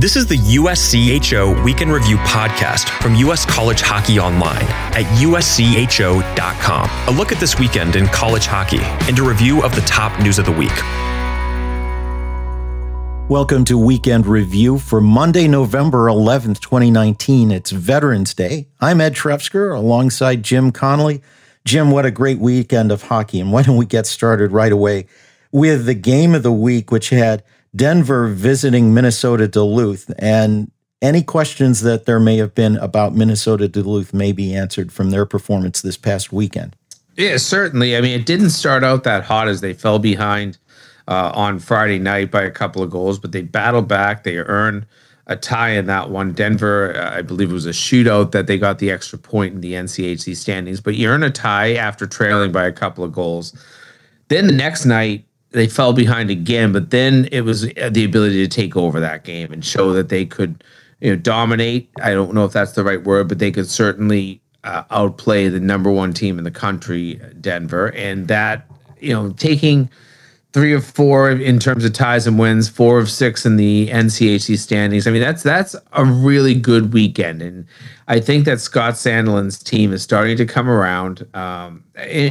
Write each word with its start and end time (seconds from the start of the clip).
This 0.00 0.16
is 0.16 0.26
the 0.26 0.38
USCHO 0.38 1.62
Weekend 1.62 1.92
Review 1.92 2.16
podcast 2.16 2.88
from 3.02 3.14
US 3.16 3.44
College 3.44 3.82
Hockey 3.82 4.18
Online 4.18 4.64
at 4.96 5.04
USCHO.com. 5.20 6.90
A 7.06 7.10
look 7.18 7.32
at 7.32 7.38
this 7.38 7.58
weekend 7.58 7.96
in 7.96 8.06
college 8.06 8.46
hockey 8.46 8.78
and 8.80 9.18
a 9.18 9.22
review 9.22 9.62
of 9.62 9.74
the 9.74 9.82
top 9.82 10.18
news 10.22 10.38
of 10.38 10.46
the 10.46 10.52
week. 10.52 10.74
Welcome 13.28 13.66
to 13.66 13.76
Weekend 13.76 14.26
Review 14.26 14.78
for 14.78 15.02
Monday, 15.02 15.46
November 15.46 16.06
11th, 16.06 16.60
2019. 16.60 17.50
It's 17.50 17.70
Veterans 17.70 18.32
Day. 18.32 18.68
I'm 18.80 19.02
Ed 19.02 19.14
Trefzger 19.14 19.76
alongside 19.76 20.42
Jim 20.42 20.72
Connolly. 20.72 21.20
Jim, 21.66 21.90
what 21.90 22.06
a 22.06 22.10
great 22.10 22.38
weekend 22.38 22.90
of 22.90 23.02
hockey. 23.02 23.38
And 23.38 23.52
why 23.52 23.64
don't 23.64 23.76
we 23.76 23.84
get 23.84 24.06
started 24.06 24.50
right 24.50 24.72
away 24.72 25.04
with 25.52 25.84
the 25.84 25.92
game 25.92 26.34
of 26.34 26.42
the 26.42 26.50
week, 26.50 26.90
which 26.90 27.10
had 27.10 27.42
Denver 27.74 28.28
visiting 28.28 28.92
Minnesota 28.92 29.46
Duluth. 29.46 30.12
And 30.18 30.70
any 31.02 31.22
questions 31.22 31.80
that 31.82 32.06
there 32.06 32.20
may 32.20 32.36
have 32.36 32.54
been 32.54 32.76
about 32.76 33.14
Minnesota 33.14 33.68
Duluth 33.68 34.12
may 34.12 34.32
be 34.32 34.54
answered 34.54 34.92
from 34.92 35.10
their 35.10 35.26
performance 35.26 35.80
this 35.82 35.96
past 35.96 36.32
weekend. 36.32 36.76
Yeah, 37.16 37.36
certainly. 37.36 37.96
I 37.96 38.00
mean, 38.00 38.18
it 38.18 38.26
didn't 38.26 38.50
start 38.50 38.84
out 38.84 39.04
that 39.04 39.24
hot 39.24 39.48
as 39.48 39.60
they 39.60 39.72
fell 39.72 39.98
behind 39.98 40.58
uh, 41.08 41.32
on 41.34 41.58
Friday 41.58 41.98
night 41.98 42.30
by 42.30 42.42
a 42.42 42.50
couple 42.50 42.82
of 42.82 42.90
goals, 42.90 43.18
but 43.18 43.32
they 43.32 43.42
battled 43.42 43.88
back. 43.88 44.24
They 44.24 44.38
earned 44.38 44.86
a 45.26 45.36
tie 45.36 45.70
in 45.70 45.86
that 45.86 46.10
one. 46.10 46.32
Denver, 46.32 46.96
uh, 46.96 47.16
I 47.16 47.22
believe 47.22 47.50
it 47.50 47.54
was 47.54 47.66
a 47.66 47.70
shootout 47.70 48.32
that 48.32 48.46
they 48.46 48.58
got 48.58 48.78
the 48.78 48.90
extra 48.90 49.18
point 49.18 49.54
in 49.54 49.60
the 49.60 49.74
NCHC 49.74 50.36
standings, 50.36 50.80
but 50.80 50.94
you 50.94 51.08
earn 51.08 51.22
a 51.22 51.30
tie 51.30 51.74
after 51.74 52.06
trailing 52.06 52.52
by 52.52 52.66
a 52.66 52.72
couple 52.72 53.04
of 53.04 53.12
goals. 53.12 53.54
Then 54.28 54.46
the 54.46 54.52
next 54.52 54.84
night, 54.84 55.24
they 55.52 55.66
fell 55.66 55.92
behind 55.92 56.30
again, 56.30 56.72
but 56.72 56.90
then 56.90 57.28
it 57.32 57.42
was 57.42 57.62
the 57.62 58.04
ability 58.04 58.46
to 58.46 58.48
take 58.48 58.76
over 58.76 59.00
that 59.00 59.24
game 59.24 59.52
and 59.52 59.64
show 59.64 59.92
that 59.92 60.08
they 60.08 60.24
could, 60.24 60.62
you 61.00 61.10
know, 61.10 61.16
dominate. 61.16 61.90
I 62.02 62.10
don't 62.10 62.34
know 62.34 62.44
if 62.44 62.52
that's 62.52 62.72
the 62.72 62.84
right 62.84 63.02
word, 63.02 63.28
but 63.28 63.38
they 63.38 63.50
could 63.50 63.68
certainly 63.68 64.40
uh, 64.64 64.84
outplay 64.90 65.48
the 65.48 65.60
number 65.60 65.90
one 65.90 66.12
team 66.12 66.38
in 66.38 66.44
the 66.44 66.50
country, 66.50 67.20
Denver, 67.40 67.92
and 67.92 68.28
that 68.28 68.66
you 69.00 69.12
know 69.12 69.30
taking 69.32 69.90
three 70.52 70.72
of 70.72 70.84
four 70.84 71.30
in 71.30 71.58
terms 71.58 71.84
of 71.84 71.92
ties 71.92 72.26
and 72.26 72.38
wins, 72.38 72.68
four 72.68 72.98
of 72.98 73.10
six 73.10 73.46
in 73.46 73.56
the 73.56 73.88
NCHC 73.88 74.58
standings. 74.58 75.06
I 75.06 75.10
mean, 75.10 75.22
that's 75.22 75.42
that's 75.42 75.76
a 75.92 76.04
really 76.04 76.54
good 76.54 76.92
weekend, 76.92 77.42
and 77.42 77.66
I 78.08 78.18
think 78.18 78.44
that 78.46 78.60
Scott 78.60 78.94
Sandelin's 78.94 79.62
team 79.62 79.92
is 79.92 80.02
starting 80.02 80.36
to 80.36 80.44
come 80.44 80.68
around. 80.68 81.24
Um, 81.32 81.84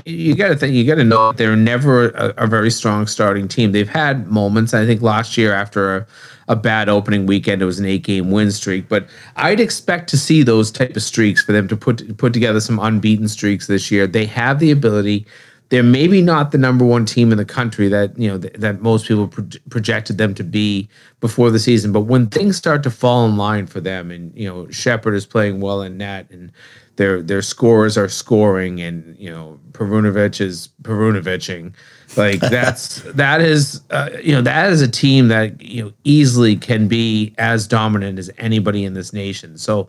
you 0.05 0.35
got 0.35 0.49
to 0.49 0.55
think, 0.57 0.73
you 0.73 0.85
got 0.85 0.95
to 0.95 1.05
know 1.05 1.31
they're 1.31 1.55
never 1.55 2.09
a, 2.09 2.33
a, 2.37 2.47
very 2.47 2.69
strong 2.69 3.07
starting 3.07 3.47
team. 3.47 3.71
They've 3.71 3.87
had 3.87 4.27
moments. 4.27 4.73
I 4.73 4.85
think 4.85 5.01
last 5.01 5.37
year 5.37 5.53
after 5.53 5.95
a, 5.95 6.07
a 6.49 6.55
bad 6.57 6.89
opening 6.89 7.27
weekend, 7.27 7.61
it 7.61 7.65
was 7.65 7.79
an 7.79 7.85
eight-game 7.85 8.29
win 8.29 8.51
streak. 8.51 8.89
But 8.89 9.07
I'd 9.37 9.61
expect 9.61 10.09
to 10.09 10.17
see 10.17 10.43
those 10.43 10.69
type 10.69 10.97
of 10.97 11.01
streaks 11.01 11.41
for 11.41 11.53
them 11.53 11.69
to 11.69 11.77
put 11.77 12.17
put 12.17 12.33
together 12.33 12.59
some 12.59 12.79
unbeaten 12.79 13.29
streaks 13.29 13.67
this 13.67 13.89
year. 13.89 14.05
They 14.05 14.25
have 14.25 14.59
the 14.59 14.71
ability 14.71 15.25
they're 15.69 15.83
maybe 15.83 16.21
not 16.21 16.51
the 16.51 16.57
number 16.57 16.83
one 16.83 17.05
team 17.05 17.31
in 17.31 17.37
the 17.37 17.45
country 17.45 17.87
that 17.87 18.17
you 18.17 18.27
know 18.27 18.39
th- 18.39 18.53
that 18.53 18.81
most 18.81 19.07
people 19.07 19.27
pro- 19.27 19.47
projected 19.69 20.17
them 20.17 20.33
to 20.33 20.43
be 20.43 20.89
before 21.19 21.51
the 21.51 21.59
season. 21.59 21.91
But 21.91 22.01
when 22.01 22.27
things 22.27 22.57
start 22.57 22.83
to 22.83 22.91
fall 22.91 23.25
in 23.25 23.37
line 23.37 23.67
for 23.67 23.79
them, 23.79 24.11
and 24.11 24.35
you 24.35 24.47
know 24.47 24.69
Shepard 24.69 25.13
is 25.13 25.25
playing 25.25 25.61
well 25.61 25.81
in 25.81 25.97
net, 25.97 26.27
and 26.31 26.51
their 26.95 27.21
their 27.21 27.43
scorers 27.43 27.97
are 27.97 28.09
scoring, 28.09 28.81
and 28.81 29.15
you 29.19 29.29
know 29.29 29.59
Perunovich 29.71 30.41
is 30.41 30.69
Perunoviching, 30.81 31.73
like 32.17 32.39
that's 32.49 33.01
that 33.13 33.39
is 33.39 33.81
uh, 33.91 34.09
you 34.23 34.33
know 34.33 34.41
that 34.41 34.71
is 34.71 34.81
a 34.81 34.89
team 34.89 35.27
that 35.27 35.61
you 35.61 35.83
know 35.83 35.93
easily 36.03 36.55
can 36.55 36.87
be 36.87 37.33
as 37.37 37.67
dominant 37.67 38.17
as 38.17 38.31
anybody 38.39 38.83
in 38.83 38.95
this 38.95 39.13
nation. 39.13 39.57
So 39.57 39.87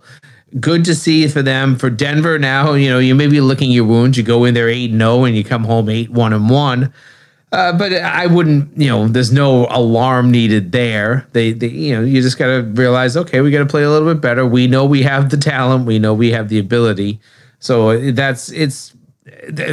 good 0.59 0.85
to 0.87 0.95
see 0.95 1.29
for 1.29 1.43
them. 1.43 1.77
For 1.77 1.91
Denver 1.91 2.39
now, 2.39 2.75
you 2.75 2.89
know, 2.89 2.99
you 2.99 3.15
may 3.15 3.27
be 3.27 3.41
licking 3.41 3.71
your 3.71 3.85
wounds. 3.85 4.17
You 4.17 4.25
go 4.25 4.45
in 4.45 4.55
there 4.55 4.69
8 4.69 4.91
0 4.91 5.25
and 5.25 5.37
you 5.37 5.45
come 5.45 5.65
home 5.65 5.89
8 5.89 6.11
1 6.11 6.33
and 6.33 6.51
1. 6.51 6.93
Uh, 7.53 7.73
but 7.73 7.93
I 7.93 8.27
wouldn't, 8.27 8.77
you 8.77 8.89
know, 8.89 9.09
there's 9.09 9.33
no 9.33 9.67
alarm 9.71 10.31
needed 10.31 10.71
there. 10.71 11.27
They, 11.33 11.53
they 11.53 11.67
you 11.67 11.97
know, 11.97 12.03
you 12.03 12.23
just 12.23 12.39
got 12.39 12.47
to 12.47 12.63
realize, 12.63 13.17
okay, 13.17 13.41
we 13.41 13.51
got 13.51 13.59
to 13.59 13.67
play 13.67 13.83
a 13.83 13.91
little 13.91 14.13
bit 14.13 14.21
better. 14.21 14.47
We 14.47 14.69
know 14.69 14.85
we 14.85 15.03
have 15.03 15.31
the 15.31 15.37
talent, 15.37 15.85
we 15.85 15.99
know 15.99 16.15
we 16.15 16.31
have 16.31 16.49
the 16.49 16.61
ability. 16.61 17.21
So 17.59 18.13
that's, 18.13 18.53
it's, 18.53 18.95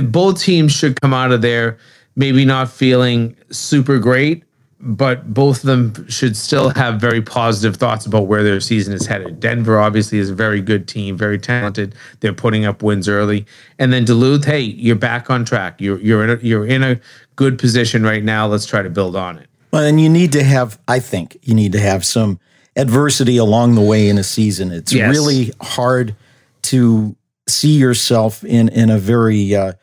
both 0.02 0.42
teams 0.42 0.72
should 0.72 1.00
come 1.00 1.14
out 1.14 1.32
of 1.32 1.42
there 1.44 1.78
maybe 2.18 2.44
not 2.44 2.70
feeling 2.70 3.38
super 3.52 4.00
great, 4.00 4.44
but 4.80 5.34
both 5.34 5.58
of 5.58 5.64
them 5.64 6.08
should 6.08 6.38
still 6.38 6.70
have 6.70 7.02
very 7.02 7.22
positive 7.22 7.78
thoughts 7.78 8.06
about 8.06 8.28
where 8.28 8.44
their 8.44 8.60
season 8.60 8.94
is 8.94 9.08
headed. 9.08 9.40
Denver 9.40 9.80
obviously 9.80 10.20
is 10.20 10.30
a 10.30 10.36
very 10.36 10.62
good 10.62 10.88
team, 10.88 11.18
very 11.18 11.40
talented. 11.40 11.96
They're 12.20 12.34
putting 12.34 12.66
up 12.66 12.84
wins 12.84 13.10
early, 13.10 13.46
and 13.80 13.92
then 13.92 14.06
Duluth, 14.06 14.46
hey, 14.46 14.62
you're 14.62 14.96
back 14.96 15.30
on 15.30 15.46
track. 15.46 15.82
You're 15.82 16.00
you're 16.00 16.24
in 16.24 16.30
a, 16.30 16.44
you're 16.44 16.66
in 16.66 16.84
a 16.84 17.00
good 17.36 17.58
position 17.58 18.04
right 18.04 18.24
now. 18.24 18.48
Let's 18.48 18.66
try 18.66 18.82
to 18.82 18.90
build 18.90 19.16
on 19.16 19.40
it. 19.40 19.50
Well, 19.72 19.84
and 19.84 20.00
you 20.00 20.10
need 20.10 20.32
to 20.32 20.44
have, 20.44 20.80
I 20.88 21.00
think, 21.00 21.38
you 21.42 21.54
need 21.54 21.74
to 21.74 21.80
have 21.80 22.06
some 22.06 22.40
adversity 22.76 23.38
along 23.38 23.76
the 23.76 23.82
way 23.82 24.08
in 24.08 24.18
a 24.18 24.24
season. 24.24 24.72
It's 24.72 24.94
yes. 24.94 25.12
really 25.12 25.52
hard 25.62 26.16
to 26.64 27.16
see 27.50 27.78
yourself 27.78 28.44
in 28.44 28.70
in 28.70 28.90
a 28.90 28.98
very 28.98 29.56
uh, 29.56 29.74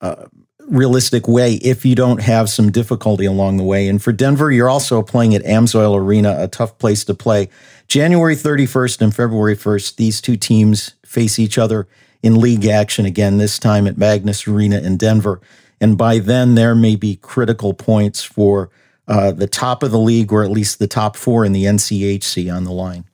uh, 0.00 0.26
realistic 0.70 1.26
way 1.26 1.54
if 1.54 1.84
you 1.84 1.94
don't 1.94 2.22
have 2.22 2.48
some 2.48 2.70
difficulty 2.70 3.26
along 3.26 3.56
the 3.56 3.64
way. 3.64 3.88
And 3.88 4.02
for 4.02 4.12
Denver, 4.12 4.50
you're 4.50 4.70
also 4.70 5.02
playing 5.02 5.34
at 5.34 5.42
Amsoil 5.42 5.96
Arena, 5.96 6.36
a 6.38 6.48
tough 6.48 6.78
place 6.78 7.04
to 7.04 7.14
play. 7.14 7.48
January 7.88 8.36
31st 8.36 9.02
and 9.02 9.14
February 9.14 9.56
1st, 9.56 9.96
these 9.96 10.20
two 10.20 10.36
teams 10.36 10.94
face 11.04 11.38
each 11.38 11.58
other 11.58 11.88
in 12.22 12.40
league 12.40 12.66
action 12.66 13.04
again, 13.04 13.38
this 13.38 13.58
time 13.58 13.86
at 13.86 13.98
Magnus 13.98 14.46
Arena 14.46 14.78
in 14.78 14.96
Denver. 14.96 15.40
And 15.80 15.98
by 15.98 16.18
then, 16.18 16.54
there 16.54 16.74
may 16.74 16.94
be 16.94 17.16
critical 17.16 17.74
points 17.74 18.22
for 18.22 18.70
uh, 19.08 19.32
the 19.32 19.48
top 19.48 19.82
of 19.82 19.90
the 19.90 19.98
league, 19.98 20.32
or 20.32 20.44
at 20.44 20.50
least 20.50 20.78
the 20.78 20.86
top 20.86 21.16
four 21.16 21.44
in 21.44 21.52
the 21.52 21.64
NCHC 21.64 22.54
on 22.54 22.64
the 22.64 22.70
line. 22.70 23.04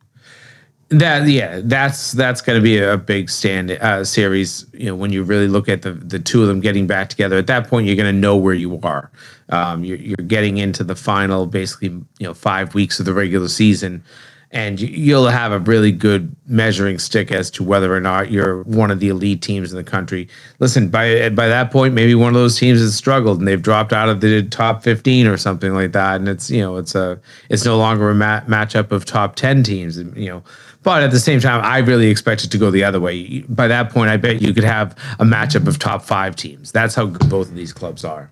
That 0.91 1.27
yeah, 1.27 1.63
that's 1.65 2.13
that's 2.13 2.41
going 2.41 2.59
to 2.59 2.63
be 2.63 2.79
a 2.79 2.97
big 2.97 3.29
stand 3.29 3.73
uh, 3.73 4.05
series. 4.05 4.67
You 4.73 4.87
know, 4.87 4.95
when 4.95 5.13
you 5.13 5.25
really 5.25 5.49
look 5.49 5.69
at 5.69 5.83
the 5.83 5.93
the 5.93 6.21
two 6.21 6.43
of 6.43 6.49
them 6.49 6.61
getting 6.61 6.87
back 6.87 7.09
together, 7.09 7.37
at 7.37 7.49
that 7.49 7.67
point 7.67 7.89
you're 7.89 7.97
going 7.97 8.15
to 8.15 8.19
know 8.19 8.37
where 8.37 8.55
you 8.55 8.79
are. 8.85 9.11
Um, 9.49 9.83
you're, 9.85 9.99
you're 9.99 10.17
getting 10.27 10.59
into 10.59 10.85
the 10.85 10.95
final, 10.97 11.47
basically, 11.47 11.89
you 11.89 12.05
know, 12.21 12.35
five 12.35 12.75
weeks 12.75 13.01
of 13.01 13.07
the 13.07 13.15
regular 13.15 13.49
season, 13.49 14.05
and 14.53 14.81
you'll 14.81 15.27
have 15.27 15.51
a 15.51 15.59
really 15.59 15.91
good 15.91 16.35
measuring 16.47 16.99
stick 17.01 17.33
as 17.33 17.51
to 17.53 17.65
whether 17.65 17.93
or 17.93 18.01
not 18.01 18.31
you're 18.31 18.63
one 18.63 18.93
of 18.93 19.01
the 19.01 19.09
elite 19.09 19.43
teams 19.43 19.73
in 19.73 19.77
the 19.77 19.85
country. 19.85 20.29
Listen, 20.61 20.89
by 20.89 21.29
by 21.31 21.49
that 21.49 21.73
point, 21.73 21.95
maybe 21.95 22.15
one 22.15 22.29
of 22.29 22.35
those 22.35 22.59
teams 22.59 22.79
has 22.79 22.95
struggled 22.95 23.41
and 23.41 23.49
they've 23.49 23.61
dropped 23.61 23.93
out 23.93 24.09
of 24.09 24.21
the 24.21 24.45
top 24.45 24.85
15 24.85 25.27
or 25.27 25.37
something 25.37 25.75
like 25.75 25.91
that, 25.93 26.17
and 26.17 26.29
it's 26.29 26.49
you 26.49 26.61
know 26.61 26.77
it's 26.77 26.95
a 26.95 27.21
it's 27.51 27.65
no 27.65 27.77
longer 27.77 28.09
a 28.09 28.15
mat- 28.15 28.47
matchup 28.47 28.93
of 28.93 29.05
top 29.05 29.35
10 29.35 29.65
teams. 29.65 29.99
You 29.99 30.29
know 30.29 30.45
but 30.87 31.03
at 31.03 31.11
the 31.11 31.19
same 31.19 31.41
time, 31.41 31.65
I 31.65 31.79
really 31.79 32.07
expect 32.07 32.45
it 32.45 32.53
to 32.53 32.59
go 32.59 32.71
the 32.71 32.85
other 32.85 33.01
way. 33.01 33.41
By 33.49 33.67
that 33.67 33.91
point, 33.91 34.09
I 34.09 34.19
bet 34.19 34.41
you 34.41 34.55
could 34.55 34.63
have 34.63 34.97
a 35.19 35.25
matchup 35.25 35.67
of 35.67 35.81
top 35.81 36.05
five 36.05 36.37
teams. 36.37 36.71
That's 36.71 36.95
how 36.95 37.07
good 37.07 37.29
both 37.29 37.49
of 37.49 37.57
these 37.57 37.73
clubs 37.73 38.05
are. 38.05 38.31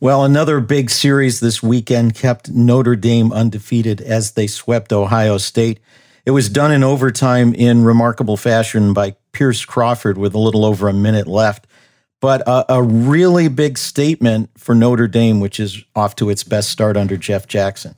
Well, 0.00 0.24
another 0.24 0.58
big 0.58 0.90
series 0.90 1.38
this 1.38 1.62
weekend 1.62 2.16
kept 2.16 2.50
Notre 2.50 2.96
Dame 2.96 3.32
undefeated 3.32 4.00
as 4.00 4.32
they 4.32 4.48
swept 4.48 4.92
Ohio 4.92 5.38
State. 5.38 5.78
It 6.24 6.32
was 6.32 6.48
done 6.48 6.72
in 6.72 6.82
overtime 6.82 7.54
in 7.54 7.84
remarkable 7.84 8.36
fashion 8.36 8.92
by 8.92 9.14
Pierce 9.30 9.64
Crawford 9.64 10.18
with 10.18 10.34
a 10.34 10.40
little 10.40 10.64
over 10.64 10.88
a 10.88 10.92
minute 10.92 11.28
left. 11.28 11.68
But 12.20 12.42
a, 12.48 12.74
a 12.74 12.82
really 12.82 13.46
big 13.46 13.78
statement 13.78 14.50
for 14.58 14.74
Notre 14.74 15.06
Dame, 15.06 15.38
which 15.38 15.60
is 15.60 15.84
off 15.94 16.16
to 16.16 16.28
its 16.28 16.42
best 16.42 16.70
start 16.70 16.96
under 16.96 17.16
Jeff 17.16 17.46
Jackson. 17.46 17.94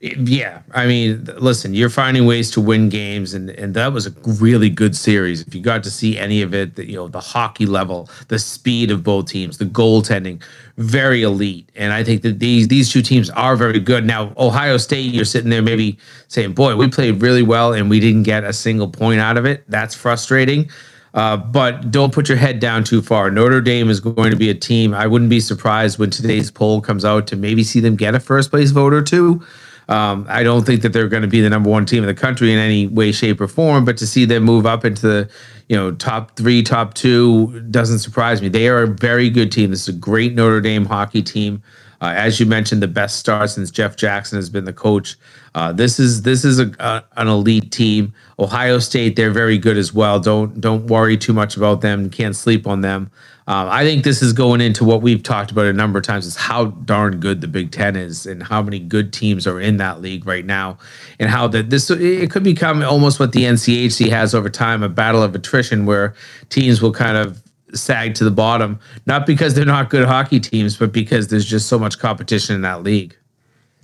Yeah, 0.00 0.60
I 0.74 0.86
mean, 0.86 1.26
listen, 1.38 1.72
you're 1.72 1.88
finding 1.88 2.26
ways 2.26 2.50
to 2.52 2.60
win 2.60 2.90
games, 2.90 3.32
and 3.32 3.48
and 3.50 3.72
that 3.74 3.92
was 3.92 4.06
a 4.06 4.10
really 4.26 4.68
good 4.68 4.94
series. 4.94 5.40
If 5.40 5.54
you 5.54 5.62
got 5.62 5.82
to 5.84 5.90
see 5.90 6.18
any 6.18 6.42
of 6.42 6.54
it, 6.54 6.76
the, 6.76 6.86
you 6.86 6.96
know, 6.96 7.08
the 7.08 7.20
hockey 7.20 7.64
level, 7.64 8.10
the 8.28 8.38
speed 8.38 8.90
of 8.90 9.02
both 9.02 9.26
teams, 9.26 9.56
the 9.56 9.64
goaltending, 9.64 10.42
very 10.76 11.22
elite. 11.22 11.70
And 11.74 11.94
I 11.94 12.04
think 12.04 12.22
that 12.22 12.40
these 12.40 12.68
these 12.68 12.92
two 12.92 13.00
teams 13.00 13.30
are 13.30 13.56
very 13.56 13.80
good. 13.80 14.04
Now, 14.04 14.32
Ohio 14.36 14.76
State, 14.76 15.14
you're 15.14 15.24
sitting 15.24 15.48
there 15.48 15.62
maybe 15.62 15.98
saying, 16.28 16.52
"Boy, 16.52 16.76
we 16.76 16.88
played 16.88 17.22
really 17.22 17.42
well, 17.42 17.72
and 17.72 17.88
we 17.88 17.98
didn't 17.98 18.24
get 18.24 18.44
a 18.44 18.52
single 18.52 18.88
point 18.88 19.20
out 19.20 19.38
of 19.38 19.46
it." 19.46 19.64
That's 19.68 19.94
frustrating. 19.94 20.70
Uh, 21.14 21.38
but 21.38 21.90
don't 21.90 22.12
put 22.12 22.28
your 22.28 22.36
head 22.36 22.60
down 22.60 22.84
too 22.84 23.00
far. 23.00 23.30
Notre 23.30 23.62
Dame 23.62 23.88
is 23.88 24.00
going 24.00 24.30
to 24.30 24.36
be 24.36 24.50
a 24.50 24.54
team. 24.54 24.92
I 24.92 25.06
wouldn't 25.06 25.30
be 25.30 25.40
surprised 25.40 25.98
when 25.98 26.10
today's 26.10 26.50
poll 26.50 26.82
comes 26.82 27.06
out 27.06 27.26
to 27.28 27.36
maybe 27.36 27.64
see 27.64 27.80
them 27.80 27.96
get 27.96 28.14
a 28.14 28.20
first 28.20 28.50
place 28.50 28.70
vote 28.70 28.92
or 28.92 29.00
two. 29.00 29.42
Um, 29.88 30.26
I 30.28 30.42
don't 30.42 30.64
think 30.66 30.82
that 30.82 30.92
they're 30.92 31.08
going 31.08 31.22
to 31.22 31.28
be 31.28 31.40
the 31.40 31.50
number 31.50 31.70
one 31.70 31.86
team 31.86 32.02
in 32.02 32.06
the 32.06 32.14
country 32.14 32.52
in 32.52 32.58
any 32.58 32.86
way, 32.86 33.12
shape, 33.12 33.40
or 33.40 33.46
form. 33.46 33.84
But 33.84 33.96
to 33.98 34.06
see 34.06 34.24
them 34.24 34.42
move 34.42 34.66
up 34.66 34.84
into 34.84 35.02
the, 35.02 35.30
you 35.68 35.76
know, 35.76 35.92
top 35.92 36.36
three, 36.36 36.62
top 36.62 36.94
two 36.94 37.60
doesn't 37.70 38.00
surprise 38.00 38.42
me. 38.42 38.48
They 38.48 38.68
are 38.68 38.82
a 38.82 38.88
very 38.88 39.30
good 39.30 39.52
team. 39.52 39.70
This 39.70 39.82
is 39.82 39.94
a 39.94 39.98
great 39.98 40.34
Notre 40.34 40.60
Dame 40.60 40.86
hockey 40.86 41.22
team. 41.22 41.62
Uh, 42.00 42.12
as 42.14 42.38
you 42.38 42.46
mentioned, 42.46 42.82
the 42.82 42.88
best 42.88 43.18
star 43.18 43.46
since 43.48 43.70
Jeff 43.70 43.96
Jackson 43.96 44.36
has 44.36 44.50
been 44.50 44.64
the 44.64 44.72
coach. 44.72 45.16
Uh, 45.54 45.72
this 45.72 45.98
is 45.98 46.22
this 46.22 46.44
is 46.44 46.58
a, 46.58 46.70
a, 46.78 47.02
an 47.16 47.28
elite 47.28 47.72
team. 47.72 48.12
Ohio 48.38 48.78
State, 48.78 49.16
they're 49.16 49.30
very 49.30 49.56
good 49.56 49.78
as 49.78 49.94
well. 49.94 50.20
Don't 50.20 50.60
don't 50.60 50.86
worry 50.88 51.16
too 51.16 51.32
much 51.32 51.56
about 51.56 51.80
them. 51.80 52.10
Can't 52.10 52.36
sleep 52.36 52.66
on 52.66 52.82
them. 52.82 53.10
Um, 53.48 53.68
I 53.68 53.84
think 53.84 54.02
this 54.02 54.22
is 54.22 54.32
going 54.32 54.60
into 54.60 54.84
what 54.84 55.02
we've 55.02 55.22
talked 55.22 55.52
about 55.52 55.66
a 55.66 55.72
number 55.72 56.00
of 56.00 56.04
times 56.04 56.26
is 56.26 56.34
how 56.34 56.66
darn 56.66 57.20
good 57.20 57.40
the 57.40 57.46
Big 57.46 57.70
Ten 57.70 57.94
is 57.94 58.26
and 58.26 58.42
how 58.42 58.60
many 58.60 58.80
good 58.80 59.12
teams 59.12 59.46
are 59.46 59.60
in 59.60 59.76
that 59.76 60.00
league 60.00 60.26
right 60.26 60.44
now, 60.44 60.78
and 61.20 61.30
how 61.30 61.46
that 61.48 61.70
this 61.70 61.88
it 61.88 62.30
could 62.30 62.42
become 62.42 62.82
almost 62.82 63.20
what 63.20 63.30
the 63.30 63.44
NCHC 63.44 64.10
has 64.10 64.34
over 64.34 64.50
time 64.50 64.82
a 64.82 64.88
battle 64.88 65.22
of 65.22 65.34
attrition 65.36 65.86
where 65.86 66.14
teams 66.48 66.82
will 66.82 66.92
kind 66.92 67.16
of 67.16 67.40
sag 67.72 68.14
to 68.14 68.24
the 68.24 68.32
bottom, 68.32 68.80
not 69.06 69.26
because 69.26 69.54
they're 69.54 69.64
not 69.64 69.90
good 69.90 70.06
hockey 70.06 70.40
teams, 70.40 70.76
but 70.76 70.90
because 70.90 71.28
there's 71.28 71.46
just 71.46 71.68
so 71.68 71.78
much 71.78 71.98
competition 72.00 72.56
in 72.56 72.62
that 72.62 72.82
league. 72.82 73.16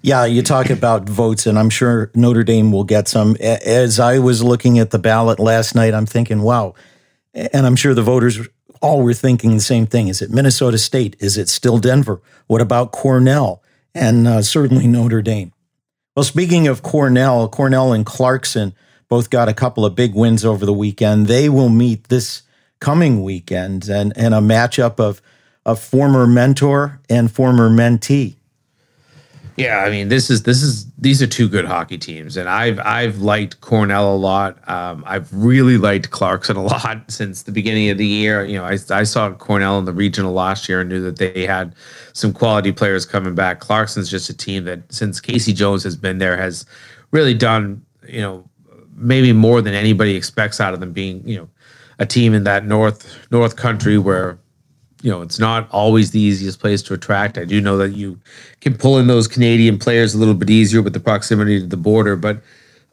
Yeah, 0.04 0.24
you 0.24 0.42
talk 0.42 0.70
about 0.70 1.08
votes, 1.08 1.46
and 1.46 1.56
I'm 1.56 1.70
sure 1.70 2.10
Notre 2.16 2.42
Dame 2.42 2.72
will 2.72 2.82
get 2.82 3.06
some. 3.06 3.36
As 3.40 4.00
I 4.00 4.18
was 4.18 4.42
looking 4.42 4.80
at 4.80 4.90
the 4.90 4.98
ballot 4.98 5.38
last 5.38 5.76
night, 5.76 5.94
I'm 5.94 6.06
thinking, 6.06 6.42
wow. 6.42 6.74
And 7.34 7.64
I'm 7.64 7.76
sure 7.76 7.94
the 7.94 8.02
voters 8.02 8.40
all 8.82 9.02
were 9.02 9.14
thinking 9.14 9.54
the 9.54 9.60
same 9.60 9.86
thing. 9.86 10.08
Is 10.08 10.20
it 10.20 10.30
Minnesota 10.30 10.76
State? 10.76 11.16
Is 11.20 11.38
it 11.38 11.48
still 11.48 11.78
Denver? 11.78 12.20
What 12.48 12.60
about 12.60 12.92
Cornell? 12.92 13.62
And 13.94 14.26
uh, 14.26 14.42
certainly 14.42 14.86
Notre 14.86 15.22
Dame. 15.22 15.52
Well, 16.14 16.24
speaking 16.24 16.66
of 16.68 16.82
Cornell, 16.82 17.48
Cornell 17.48 17.92
and 17.92 18.04
Clarkson 18.04 18.74
both 19.08 19.30
got 19.30 19.48
a 19.48 19.54
couple 19.54 19.86
of 19.86 19.94
big 19.94 20.14
wins 20.14 20.44
over 20.44 20.66
the 20.66 20.72
weekend. 20.72 21.26
They 21.26 21.48
will 21.48 21.68
meet 21.68 22.08
this 22.08 22.42
coming 22.80 23.22
weekend 23.22 23.88
and, 23.88 24.12
and 24.16 24.34
a 24.34 24.38
matchup 24.38 24.98
of 24.98 25.22
a 25.64 25.76
former 25.76 26.26
mentor 26.26 27.00
and 27.08 27.30
former 27.30 27.70
mentee. 27.70 28.36
Yeah, 29.56 29.84
I 29.86 29.90
mean 29.90 30.08
this 30.08 30.30
is 30.30 30.44
this 30.44 30.62
is 30.62 30.86
these 30.98 31.20
are 31.22 31.26
two 31.26 31.48
good 31.48 31.66
hockey 31.66 31.98
teams, 31.98 32.36
and 32.36 32.48
I've 32.48 32.78
I've 32.80 33.18
liked 33.18 33.60
Cornell 33.60 34.14
a 34.14 34.16
lot. 34.16 34.56
Um, 34.68 35.04
I've 35.06 35.32
really 35.32 35.76
liked 35.76 36.10
Clarkson 36.10 36.56
a 36.62 36.62
lot 36.62 37.10
since 37.10 37.42
the 37.42 37.52
beginning 37.52 37.90
of 37.90 37.98
the 37.98 38.06
year. 38.06 38.44
You 38.44 38.56
know, 38.56 38.64
I 38.64 38.78
I 38.90 39.02
saw 39.02 39.30
Cornell 39.32 39.78
in 39.78 39.84
the 39.84 39.92
regional 39.92 40.32
last 40.32 40.68
year 40.68 40.80
and 40.80 40.88
knew 40.88 41.02
that 41.02 41.18
they 41.18 41.46
had 41.46 41.74
some 42.14 42.32
quality 42.32 42.72
players 42.72 43.04
coming 43.04 43.34
back. 43.34 43.60
Clarkson's 43.60 44.10
just 44.10 44.30
a 44.30 44.36
team 44.36 44.64
that 44.64 44.90
since 44.90 45.20
Casey 45.20 45.52
Jones 45.52 45.84
has 45.84 45.96
been 45.96 46.18
there 46.18 46.36
has 46.36 46.64
really 47.10 47.34
done 47.34 47.84
you 48.08 48.20
know 48.20 48.48
maybe 48.96 49.32
more 49.32 49.60
than 49.60 49.74
anybody 49.74 50.14
expects 50.14 50.60
out 50.60 50.74
of 50.74 50.80
them 50.80 50.92
being 50.92 51.26
you 51.26 51.36
know 51.36 51.48
a 51.98 52.06
team 52.06 52.34
in 52.34 52.44
that 52.44 52.64
north 52.64 53.18
north 53.30 53.56
country 53.56 53.98
where 53.98 54.38
you 55.02 55.10
know 55.10 55.20
it's 55.20 55.38
not 55.38 55.68
always 55.70 56.12
the 56.12 56.20
easiest 56.20 56.60
place 56.60 56.82
to 56.82 56.94
attract. 56.94 57.36
I 57.36 57.44
do 57.44 57.60
know 57.60 57.76
that 57.78 57.90
you 57.90 58.18
can 58.60 58.76
pull 58.76 58.98
in 58.98 59.08
those 59.08 59.28
Canadian 59.28 59.78
players 59.78 60.14
a 60.14 60.18
little 60.18 60.34
bit 60.34 60.48
easier 60.48 60.80
with 60.80 60.92
the 60.94 61.00
proximity 61.00 61.60
to 61.60 61.66
the 61.66 61.76
border, 61.76 62.16
but 62.16 62.36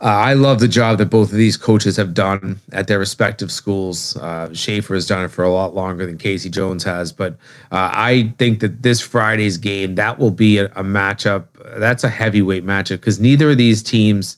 uh, 0.01 0.05
I 0.05 0.33
love 0.33 0.59
the 0.59 0.67
job 0.67 0.97
that 0.99 1.07
both 1.07 1.31
of 1.31 1.37
these 1.37 1.57
coaches 1.57 1.97
have 1.97 2.13
done 2.13 2.59
at 2.71 2.87
their 2.87 2.99
respective 2.99 3.51
schools. 3.51 4.15
Uh, 4.15 4.47
Schafer 4.51 4.95
has 4.95 5.05
done 5.05 5.25
it 5.25 5.27
for 5.27 5.43
a 5.43 5.51
lot 5.51 5.75
longer 5.75 6.05
than 6.05 6.17
Casey 6.17 6.49
Jones 6.49 6.85
has, 6.85 7.11
but 7.11 7.33
uh, 7.71 7.91
I 7.93 8.33
think 8.37 8.61
that 8.61 8.81
this 8.81 9.01
Friday's 9.01 9.57
game 9.57 9.95
that 9.95 10.17
will 10.17 10.31
be 10.31 10.57
a, 10.57 10.65
a 10.67 10.83
matchup. 10.83 11.47
That's 11.77 12.03
a 12.03 12.09
heavyweight 12.09 12.65
matchup 12.65 13.01
because 13.01 13.19
neither 13.19 13.51
of 13.51 13.57
these 13.57 13.83
teams 13.83 14.37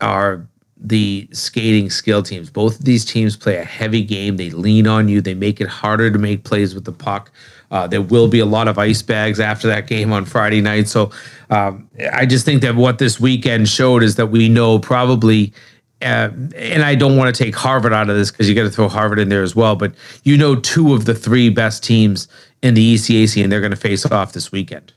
are 0.00 0.46
the 0.78 1.28
skating 1.32 1.90
skill 1.90 2.22
teams. 2.22 2.50
Both 2.50 2.78
of 2.78 2.84
these 2.84 3.04
teams 3.04 3.36
play 3.36 3.56
a 3.56 3.64
heavy 3.64 4.02
game. 4.02 4.36
They 4.36 4.50
lean 4.50 4.86
on 4.86 5.08
you. 5.08 5.20
They 5.20 5.34
make 5.34 5.60
it 5.60 5.68
harder 5.68 6.10
to 6.10 6.18
make 6.18 6.44
plays 6.44 6.74
with 6.74 6.84
the 6.84 6.92
puck. 6.92 7.30
Uh, 7.70 7.86
there 7.86 8.02
will 8.02 8.28
be 8.28 8.38
a 8.38 8.46
lot 8.46 8.68
of 8.68 8.78
ice 8.78 9.02
bags 9.02 9.40
after 9.40 9.66
that 9.68 9.86
game 9.86 10.12
on 10.12 10.24
Friday 10.24 10.60
night. 10.60 10.88
So 10.88 11.10
um, 11.50 11.88
I 12.12 12.26
just 12.26 12.44
think 12.44 12.62
that 12.62 12.76
what 12.76 12.98
this 12.98 13.18
weekend 13.18 13.68
showed 13.68 14.02
is 14.02 14.16
that 14.16 14.26
we 14.26 14.48
know 14.48 14.78
probably. 14.78 15.52
Uh, 16.02 16.28
and 16.54 16.82
I 16.82 16.94
don't 16.94 17.16
want 17.16 17.34
to 17.34 17.44
take 17.44 17.56
Harvard 17.56 17.94
out 17.94 18.10
of 18.10 18.16
this 18.16 18.30
because 18.30 18.50
you 18.50 18.54
got 18.54 18.64
to 18.64 18.70
throw 18.70 18.86
Harvard 18.86 19.18
in 19.18 19.30
there 19.30 19.42
as 19.42 19.56
well. 19.56 19.76
But 19.76 19.94
you 20.24 20.36
know, 20.36 20.54
two 20.54 20.92
of 20.92 21.06
the 21.06 21.14
three 21.14 21.48
best 21.48 21.82
teams 21.82 22.28
in 22.62 22.74
the 22.74 22.94
ECAC, 22.94 23.42
and 23.42 23.50
they're 23.50 23.62
going 23.62 23.70
to 23.70 23.76
face 23.76 24.04
off 24.04 24.34
this 24.34 24.52
weekend. 24.52 24.92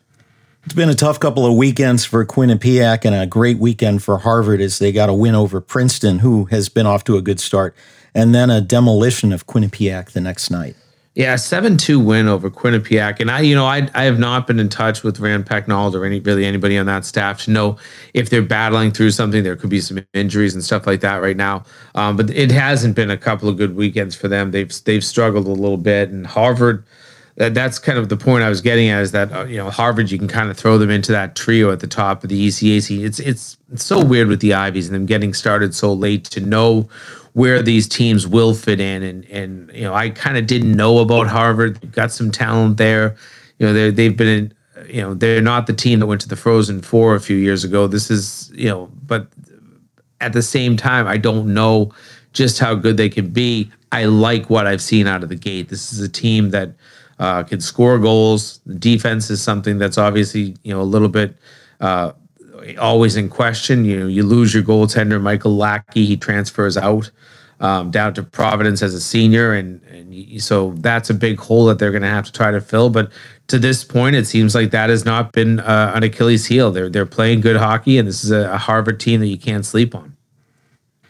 It's 0.66 0.76
been 0.76 0.90
a 0.90 0.96
tough 0.96 1.20
couple 1.20 1.46
of 1.46 1.56
weekends 1.56 2.04
for 2.04 2.26
Quinnipiac 2.26 3.06
and 3.06 3.16
a 3.16 3.26
great 3.26 3.60
weekend 3.60 4.04
for 4.04 4.18
Harvard 4.18 4.60
as 4.60 4.78
they 4.78 4.92
got 4.92 5.08
a 5.08 5.14
win 5.14 5.34
over 5.34 5.62
Princeton, 5.62 6.20
who 6.20 6.46
has 6.46 6.68
been 6.68 6.86
off 6.86 7.06
to 7.06 7.16
a 7.16 7.22
good 7.22 7.40
start, 7.40 7.74
and 8.14 8.36
then 8.36 8.50
a 8.50 8.60
demolition 8.60 9.32
of 9.32 9.48
Quinnipiac 9.48 10.12
the 10.12 10.20
next 10.20 10.52
night. 10.52 10.76
Yeah, 11.16 11.38
seven 11.38 11.78
two 11.78 12.00
win 12.00 12.28
over 12.28 12.50
Quinnipiac, 12.52 13.20
and 13.20 13.32
I, 13.32 13.40
you 13.40 13.56
know, 13.56 13.66
I 13.66 13.90
I 13.94 14.04
have 14.04 14.20
not 14.20 14.48
been 14.48 14.60
in 14.60 14.70
touch 14.70 15.02
with 15.02 15.20
Rand 15.20 15.46
Pecknold 15.46 15.96
or 15.96 16.06
any 16.06 16.20
really 16.20 16.46
anybody 16.46 16.78
on 16.78 16.86
that 16.86 17.04
staff 17.04 17.44
to 17.46 17.52
know 17.52 17.78
if 18.14 18.30
they're 18.30 18.42
battling 18.42 18.92
through 18.92 19.12
something. 19.12 19.44
There 19.44 19.56
could 19.56 19.70
be 19.70 19.82
some 19.82 20.06
injuries 20.14 20.54
and 20.54 20.64
stuff 20.64 20.86
like 20.86 21.00
that 21.02 21.22
right 21.22 21.38
now, 21.38 21.64
um, 21.96 22.16
but 22.16 22.30
it 22.30 22.52
hasn't 22.52 22.96
been 22.96 23.10
a 23.10 23.18
couple 23.18 23.50
of 23.50 23.58
good 23.58 23.76
weekends 23.76 24.14
for 24.16 24.28
them. 24.28 24.52
They've 24.52 24.72
they've 24.84 25.04
struggled 25.04 25.48
a 25.48 25.52
little 25.52 25.78
bit, 25.78 26.10
and 26.10 26.28
Harvard 26.28 26.86
that's 27.40 27.80
kind 27.80 27.98
of 27.98 28.10
the 28.10 28.18
point 28.18 28.44
I 28.44 28.50
was 28.50 28.60
getting 28.60 28.90
at 28.90 29.02
is 29.02 29.14
that 29.14 29.32
uh, 29.32 29.46
you 29.46 29.56
know 29.56 29.70
Harvard 29.70 30.12
you 30.12 30.18
can 30.18 30.28
kind 30.28 30.50
of 30.50 30.58
throw 30.58 30.78
them 30.78 30.90
into 30.90 31.14
that 31.14 31.38
trio 31.38 31.72
at 31.72 31.80
the 31.80 31.88
top 31.88 32.22
of 32.24 32.30
the 32.30 32.48
ECAC. 32.48 33.02
It's 33.02 33.20
it's 33.20 33.56
it's 33.72 33.86
so 33.86 34.04
weird 34.04 34.28
with 34.28 34.42
the 34.42 34.54
Ivies 34.54 34.88
and 34.88 34.96
them 34.96 35.06
getting 35.06 35.34
started 35.34 35.74
so 35.74 35.94
late 35.94 36.26
to 36.26 36.42
know 36.42 36.90
where 37.34 37.62
these 37.62 37.88
teams 37.88 38.28
will 38.28 38.54
fit 38.54 38.82
in 38.82 39.04
and 39.04 39.26
and 39.30 39.72
you 39.74 39.84
know 39.84 39.94
I 39.94 40.10
kind 40.10 40.38
of 40.38 40.48
didn't 40.48 40.74
know 40.74 40.98
about 40.98 41.28
Harvard. 41.28 41.80
They've 41.80 41.92
got 41.92 42.12
some 42.12 42.30
talent 42.30 42.76
there. 42.76 43.16
You 43.58 43.68
know 43.68 43.74
they 43.74 43.92
they've 43.92 44.18
been 44.18 44.28
in, 44.28 44.54
you 44.94 45.02
know 45.02 45.14
they're 45.14 45.42
not 45.42 45.66
the 45.66 45.74
team 45.74 46.00
that 46.00 46.08
went 46.08 46.20
to 46.22 46.28
the 46.28 46.36
Frozen 46.36 46.82
Four 46.82 47.16
a 47.16 47.22
few 47.22 47.38
years 47.38 47.64
ago. 47.64 47.88
This 47.88 48.12
is 48.12 48.52
you 48.54 48.68
know 48.68 48.92
but 49.06 49.28
at 50.20 50.34
the 50.34 50.42
same 50.42 50.76
time 50.76 51.08
I 51.08 51.16
don't 51.16 51.54
know 51.54 51.94
just 52.34 52.60
how 52.60 52.76
good 52.76 52.98
they 52.98 53.08
can 53.08 53.30
be. 53.30 53.72
I 53.94 54.06
like 54.06 54.50
what 54.50 54.68
I've 54.68 54.82
seen 54.82 55.08
out 55.08 55.24
of 55.24 55.30
the 55.30 55.36
gate. 55.36 55.70
This 55.70 55.94
is 55.94 56.02
a 56.02 56.10
team 56.10 56.50
that 56.50 56.74
uh, 57.20 57.44
can 57.44 57.62
score 57.62 58.00
goals. 58.00 58.58
Defense 58.60 59.30
is 59.30 59.42
something 59.42 59.78
that's 59.78 59.98
obviously 59.98 60.56
you 60.64 60.74
know 60.74 60.82
a 60.82 60.84
little 60.84 61.10
bit 61.10 61.36
uh, 61.80 62.14
always 62.80 63.16
in 63.16 63.30
question. 63.30 63.86
You 63.86 64.08
you 64.08 64.24
lose 64.24 64.54
your 64.54 64.64
goaltender 64.64 65.22
Michael 65.22 65.56
Lackey. 65.56 66.06
He 66.06 66.18
transfers 66.18 66.78
out 66.78 67.12
um, 67.60 67.92
down 67.92 68.14
to 68.14 68.24
Providence 68.24 68.82
as 68.82 68.94
a 68.94 69.02
senior, 69.02 69.54
and 69.54 69.82
and 69.84 70.42
so 70.42 70.72
that's 70.78 71.10
a 71.10 71.14
big 71.14 71.40
hole 71.40 71.66
that 71.66 71.80
they're 71.80 71.92
going 71.92 72.04
to 72.04 72.08
have 72.08 72.26
to 72.26 72.32
try 72.32 72.52
to 72.52 72.62
fill. 72.62 72.90
But 72.90 73.12
to 73.48 73.60
this 73.60 73.84
point, 73.84 74.16
it 74.16 74.26
seems 74.26 74.56
like 74.56 74.72
that 74.72 74.90
has 74.90 75.06
not 75.06 75.34
been 75.34 75.60
uh, 75.60 75.92
an 75.96 76.04
Achilles 76.04 76.46
heel. 76.46 76.72
They're 76.72 76.90
they're 76.90 77.06
playing 77.06 77.42
good 77.42 77.58
hockey, 77.58 77.98
and 77.98 78.08
this 78.08 78.24
is 78.24 78.32
a, 78.32 78.52
a 78.52 78.58
Harvard 78.58 79.00
team 79.00 79.20
that 79.20 79.28
you 79.28 79.38
can't 79.38 79.66
sleep 79.66 79.94
on. 79.94 80.16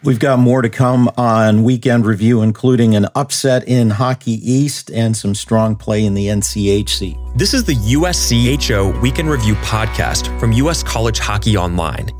We've 0.02 0.18
got 0.18 0.38
more 0.38 0.62
to 0.62 0.70
come 0.70 1.10
on 1.18 1.62
weekend 1.62 2.06
review, 2.06 2.40
including 2.40 2.94
an 2.94 3.06
upset 3.14 3.68
in 3.68 3.90
Hockey 3.90 4.40
East 4.50 4.90
and 4.90 5.14
some 5.14 5.34
strong 5.34 5.76
play 5.76 6.06
in 6.06 6.14
the 6.14 6.28
NCHC. 6.28 7.36
This 7.36 7.52
is 7.52 7.64
the 7.64 7.74
USCHO 7.74 8.98
Weekend 9.02 9.28
Review 9.28 9.54
podcast 9.56 10.40
from 10.40 10.52
US 10.52 10.82
College 10.82 11.18
Hockey 11.18 11.54
Online. 11.54 12.19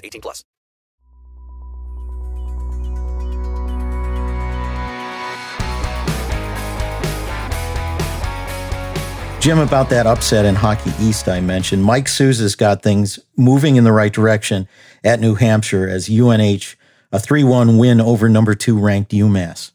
18 0.03 0.21
plus. 0.21 0.43
Jim, 9.41 9.57
about 9.57 9.89
that 9.89 10.05
upset 10.05 10.45
in 10.45 10.53
Hockey 10.53 10.91
East 10.99 11.27
I 11.27 11.41
mentioned, 11.41 11.83
Mike 11.83 12.07
Souza's 12.07 12.53
got 12.53 12.83
things 12.83 13.19
moving 13.35 13.75
in 13.75 13.83
the 13.83 13.91
right 13.91 14.13
direction 14.13 14.67
at 15.03 15.19
New 15.19 15.33
Hampshire 15.33 15.89
as 15.89 16.07
UNH 16.07 16.75
a 17.11 17.19
3 17.19 17.43
1 17.43 17.77
win 17.77 17.99
over 17.99 18.29
number 18.29 18.53
two 18.53 18.77
ranked 18.77 19.11
UMass. 19.11 19.71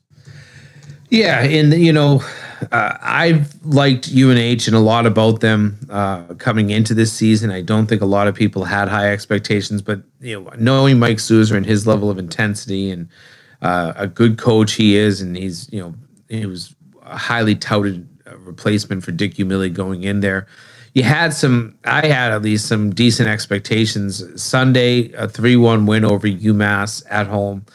Yeah. 1.10 1.42
And, 1.42 1.72
you 1.74 1.92
know, 1.92 2.22
uh, 2.72 2.96
I've 3.00 3.54
liked 3.64 4.08
UNH 4.08 4.66
and 4.66 4.74
a 4.74 4.80
lot 4.80 5.06
about 5.06 5.40
them 5.40 5.78
uh, 5.90 6.22
coming 6.34 6.70
into 6.70 6.94
this 6.94 7.12
season. 7.12 7.50
I 7.50 7.62
don't 7.62 7.86
think 7.86 8.02
a 8.02 8.06
lot 8.06 8.28
of 8.28 8.34
people 8.34 8.64
had 8.64 8.88
high 8.88 9.12
expectations, 9.12 9.82
but, 9.82 10.02
you 10.20 10.40
know, 10.40 10.50
knowing 10.58 10.98
Mike 10.98 11.20
Souza 11.20 11.56
and 11.56 11.66
his 11.66 11.86
level 11.86 12.10
of 12.10 12.18
intensity 12.18 12.90
and 12.90 13.08
uh, 13.62 13.92
a 13.96 14.06
good 14.06 14.38
coach 14.38 14.72
he 14.72 14.96
is, 14.96 15.20
and 15.20 15.36
he's, 15.36 15.70
you 15.72 15.80
know, 15.80 15.94
he 16.28 16.46
was 16.46 16.74
a 17.02 17.16
highly 17.16 17.54
touted 17.54 18.08
replacement 18.38 19.04
for 19.04 19.12
Dick 19.12 19.34
Umile 19.34 19.72
going 19.72 20.04
in 20.04 20.20
there. 20.20 20.46
You 20.94 21.02
had 21.02 21.34
some, 21.34 21.76
I 21.84 22.06
had 22.06 22.32
at 22.32 22.42
least 22.42 22.66
some 22.66 22.90
decent 22.94 23.28
expectations. 23.28 24.42
Sunday, 24.42 25.12
a 25.12 25.28
3 25.28 25.56
1 25.56 25.86
win 25.86 26.04
over 26.04 26.26
UMass 26.26 27.02
at 27.10 27.26
home. 27.26 27.66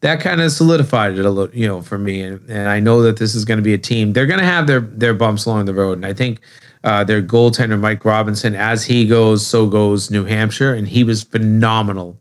That 0.00 0.20
kind 0.20 0.40
of 0.40 0.52
solidified 0.52 1.18
it 1.18 1.24
a 1.24 1.30
little, 1.30 1.54
you 1.54 1.66
know, 1.66 1.80
for 1.80 1.98
me. 1.98 2.20
And, 2.20 2.48
and 2.50 2.68
I 2.68 2.80
know 2.80 3.02
that 3.02 3.16
this 3.16 3.34
is 3.34 3.44
going 3.44 3.58
to 3.58 3.62
be 3.62 3.74
a 3.74 3.78
team. 3.78 4.12
They're 4.12 4.26
going 4.26 4.40
to 4.40 4.46
have 4.46 4.66
their 4.66 4.80
their 4.80 5.14
bumps 5.14 5.46
along 5.46 5.64
the 5.64 5.74
road. 5.74 5.98
And 5.98 6.06
I 6.06 6.12
think 6.12 6.40
uh, 6.84 7.02
their 7.04 7.22
goaltender, 7.22 7.78
Mike 7.80 8.04
Robinson, 8.04 8.54
as 8.54 8.84
he 8.84 9.06
goes, 9.06 9.46
so 9.46 9.66
goes 9.66 10.10
New 10.10 10.24
Hampshire. 10.24 10.74
And 10.74 10.86
he 10.86 11.02
was 11.02 11.22
phenomenal 11.22 12.20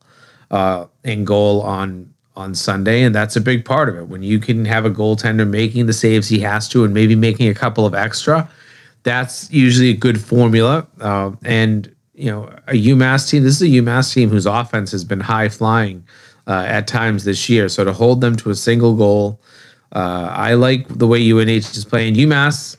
uh, 0.52 0.86
in 1.04 1.26
goal 1.26 1.62
on 1.62 2.14
on 2.38 2.54
Sunday, 2.54 3.04
and 3.04 3.16
that's 3.16 3.36
a 3.36 3.42
big 3.42 3.64
part 3.64 3.88
of 3.88 3.98
it. 3.98 4.08
When 4.08 4.22
you 4.22 4.40
can 4.40 4.66
have 4.66 4.86
a 4.86 4.90
goaltender 4.90 5.48
making 5.48 5.86
the 5.86 5.94
saves 5.94 6.28
he 6.28 6.40
has 6.40 6.68
to, 6.70 6.84
and 6.84 6.94
maybe 6.94 7.16
making 7.16 7.48
a 7.48 7.54
couple 7.54 7.86
of 7.86 7.96
extra, 7.96 8.50
that's 9.04 9.50
usually 9.52 9.90
a 9.90 9.96
good 9.96 10.20
formula. 10.20 10.86
Uh, 11.00 11.32
and 11.44 11.94
you 12.14 12.32
know, 12.32 12.46
a 12.68 12.74
UMass 12.74 13.30
team. 13.30 13.44
This 13.44 13.62
is 13.62 13.62
a 13.62 13.82
UMass 13.82 14.14
team 14.14 14.30
whose 14.30 14.46
offense 14.46 14.92
has 14.92 15.04
been 15.04 15.20
high 15.20 15.50
flying 15.50 16.06
uh, 16.48 16.66
at 16.68 16.88
times 16.88 17.24
this 17.24 17.50
year. 17.50 17.70
So 17.70 17.84
to 17.84 17.94
hold 17.94 18.22
them 18.22 18.36
to 18.38 18.50
a 18.50 18.56
single 18.56 18.96
goal, 18.96 19.40
uh, 19.94 20.30
I 20.32 20.56
like 20.56 20.88
the 20.88 21.08
way 21.08 21.32
UNH 21.32 21.50
is 21.50 21.86
playing. 21.86 22.16
UMass, 22.16 22.78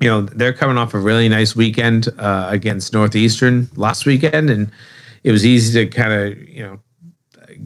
you 0.00 0.08
know, 0.08 0.22
they're 0.22 0.52
coming 0.52 0.78
off 0.78 0.94
a 0.94 0.98
really 0.98 1.28
nice 1.28 1.56
weekend 1.56 2.08
uh, 2.18 2.48
against 2.50 2.92
Northeastern 2.92 3.68
last 3.76 4.06
weekend, 4.06 4.50
and 4.50 4.70
it 5.24 5.32
was 5.32 5.44
easy 5.44 5.84
to 5.84 5.90
kind 5.90 6.12
of 6.12 6.48
you 6.48 6.62
know 6.62 6.78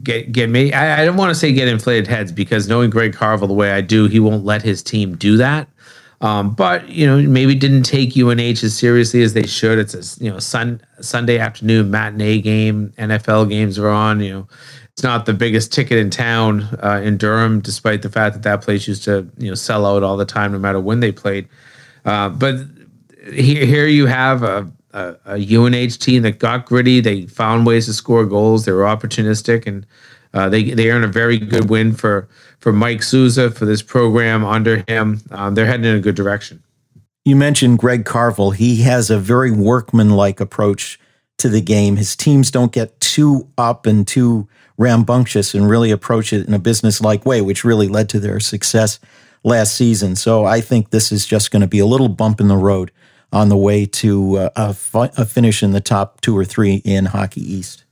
get 0.03 0.31
get 0.31 0.49
me. 0.49 0.73
I, 0.73 1.01
I 1.01 1.05
don't 1.05 1.17
want 1.17 1.29
to 1.29 1.35
say 1.35 1.51
get 1.51 1.67
inflated 1.67 2.07
heads 2.07 2.31
because 2.31 2.67
knowing 2.67 2.89
Greg 2.89 3.13
Carvel 3.13 3.47
the 3.47 3.53
way 3.53 3.71
I 3.71 3.81
do, 3.81 4.07
he 4.07 4.19
won't 4.19 4.45
let 4.45 4.61
his 4.61 4.81
team 4.81 5.15
do 5.15 5.37
that. 5.37 5.67
Um, 6.21 6.53
but 6.53 6.87
you 6.87 7.07
know, 7.07 7.19
maybe 7.21 7.55
didn't 7.55 7.83
take 7.83 8.15
UNH 8.15 8.63
as 8.63 8.77
seriously 8.77 9.23
as 9.23 9.33
they 9.33 9.47
should. 9.47 9.79
It's 9.79 9.93
a 9.93 10.23
you 10.23 10.31
know 10.31 10.39
sun 10.39 10.81
Sunday 11.01 11.39
afternoon 11.39 11.89
matinee 11.91 12.39
game. 12.41 12.93
NFL 12.97 13.49
games 13.49 13.79
are 13.79 13.89
on. 13.89 14.21
You 14.21 14.33
know, 14.33 14.47
it's 14.93 15.03
not 15.03 15.25
the 15.25 15.33
biggest 15.33 15.71
ticket 15.71 15.97
in 15.97 16.09
town 16.09 16.63
uh, 16.83 17.01
in 17.03 17.17
Durham, 17.17 17.61
despite 17.61 18.01
the 18.01 18.09
fact 18.09 18.33
that 18.33 18.43
that 18.43 18.61
place 18.61 18.87
used 18.87 19.03
to 19.05 19.27
you 19.37 19.49
know 19.49 19.55
sell 19.55 19.85
out 19.85 20.03
all 20.03 20.17
the 20.17 20.25
time, 20.25 20.51
no 20.51 20.59
matter 20.59 20.79
when 20.79 20.99
they 20.99 21.11
played. 21.11 21.47
Uh, 22.05 22.29
but 22.29 22.55
here, 23.31 23.65
here 23.65 23.87
you 23.87 24.05
have 24.05 24.43
a 24.43 24.71
a, 24.93 25.15
a, 25.25 25.57
UNH 25.57 25.97
team 25.99 26.23
that 26.23 26.39
got 26.39 26.65
gritty. 26.65 26.99
They 26.99 27.25
found 27.25 27.65
ways 27.65 27.85
to 27.85 27.93
score 27.93 28.25
goals. 28.25 28.65
They 28.65 28.71
were 28.71 28.83
opportunistic, 28.83 29.65
and 29.65 29.85
uh, 30.33 30.49
they 30.49 30.71
they 30.71 30.91
earned 30.91 31.05
a 31.05 31.09
very 31.09 31.37
good 31.37 31.69
win 31.69 31.93
for 31.93 32.27
for 32.59 32.73
Mike 32.73 33.03
Souza 33.03 33.51
for 33.51 33.65
this 33.65 33.81
program 33.81 34.43
under 34.43 34.83
him. 34.87 35.21
Um, 35.31 35.55
they're 35.55 35.65
heading 35.65 35.85
in 35.85 35.95
a 35.95 36.01
good 36.01 36.15
direction. 36.15 36.61
You 37.23 37.35
mentioned 37.35 37.79
Greg 37.79 38.05
Carvel. 38.05 38.51
He 38.51 38.81
has 38.81 39.09
a 39.09 39.19
very 39.19 39.51
workmanlike 39.51 40.39
approach 40.39 40.99
to 41.37 41.49
the 41.49 41.61
game. 41.61 41.95
His 41.95 42.15
teams 42.15 42.51
don't 42.51 42.71
get 42.71 42.99
too 42.99 43.47
up 43.57 43.85
and 43.85 44.07
too 44.07 44.47
rambunctious 44.81 45.53
and 45.53 45.69
really 45.69 45.91
approach 45.91 46.33
it 46.33 46.47
in 46.47 46.53
a 46.53 46.59
business-like 46.59 47.25
way, 47.25 47.41
which 47.41 47.63
really 47.63 47.87
led 47.87 48.09
to 48.09 48.19
their 48.19 48.39
success 48.39 48.99
last 49.43 49.75
season. 49.75 50.15
So 50.15 50.45
I 50.45 50.61
think 50.61 50.89
this 50.89 51.11
is 51.11 51.25
just 51.25 51.51
going 51.51 51.61
to 51.61 51.67
be 51.67 51.79
a 51.79 51.85
little 51.85 52.09
bump 52.09 52.41
in 52.41 52.47
the 52.47 52.57
road 52.57 52.91
on 53.31 53.49
the 53.49 53.57
way 53.57 53.85
to 53.85 54.37
uh, 54.37 54.49
a, 54.55 54.73
fi- 54.73 55.11
a 55.17 55.25
finish 55.25 55.63
in 55.63 55.71
the 55.71 55.81
top 55.81 56.21
two 56.21 56.37
or 56.37 56.45
three 56.45 56.81
in 56.83 57.05
Hockey 57.05 57.41
East. 57.41 57.85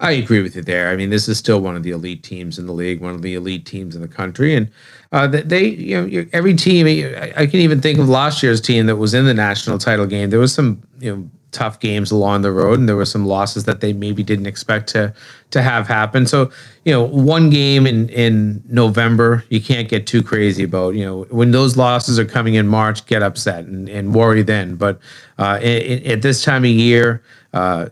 I 0.00 0.10
agree 0.12 0.42
with 0.42 0.56
you 0.56 0.62
there. 0.62 0.90
I 0.90 0.96
mean, 0.96 1.10
this 1.10 1.28
is 1.28 1.38
still 1.38 1.60
one 1.60 1.76
of 1.76 1.82
the 1.84 1.92
elite 1.92 2.24
teams 2.24 2.58
in 2.58 2.66
the 2.66 2.72
league, 2.72 3.00
one 3.00 3.14
of 3.14 3.22
the 3.22 3.34
elite 3.34 3.64
teams 3.64 3.94
in 3.94 4.02
the 4.02 4.08
country, 4.08 4.54
and 4.56 4.68
uh, 5.12 5.28
they, 5.28 5.66
you 5.66 5.96
know, 6.00 6.26
every 6.32 6.54
team. 6.54 6.86
I 6.86 7.46
can 7.46 7.60
even 7.60 7.80
think 7.80 7.98
of 8.00 8.08
last 8.08 8.42
year's 8.42 8.60
team 8.60 8.86
that 8.86 8.96
was 8.96 9.14
in 9.14 9.24
the 9.24 9.32
national 9.32 9.78
title 9.78 10.06
game. 10.06 10.30
There 10.30 10.40
was 10.40 10.52
some, 10.52 10.82
you 10.98 11.16
know, 11.16 11.30
tough 11.54 11.80
games 11.80 12.10
along 12.10 12.42
the 12.42 12.52
road, 12.52 12.78
and 12.78 12.88
there 12.88 12.96
were 12.96 13.06
some 13.06 13.26
losses 13.26 13.64
that 13.64 13.80
they 13.80 13.92
maybe 13.92 14.22
didn't 14.22 14.46
expect 14.46 14.88
to 14.90 15.14
to 15.50 15.62
have 15.62 15.86
happen. 15.86 16.26
So, 16.26 16.50
you 16.84 16.92
know, 16.92 17.02
one 17.02 17.48
game 17.48 17.86
in 17.86 18.10
in 18.10 18.62
November, 18.68 19.44
you 19.48 19.60
can't 19.60 19.88
get 19.88 20.06
too 20.06 20.22
crazy 20.22 20.64
about. 20.64 20.94
You 20.94 21.04
know, 21.04 21.22
when 21.30 21.52
those 21.52 21.76
losses 21.76 22.18
are 22.18 22.24
coming 22.26 22.54
in 22.54 22.66
March, 22.68 23.06
get 23.06 23.22
upset 23.22 23.64
and, 23.64 23.88
and 23.88 24.14
worry 24.14 24.42
then. 24.42 24.76
But 24.76 24.98
uh, 25.38 25.60
at 25.62 26.20
this 26.22 26.44
time 26.44 26.64
of 26.64 26.70
year. 26.70 27.22
Uh, 27.52 27.88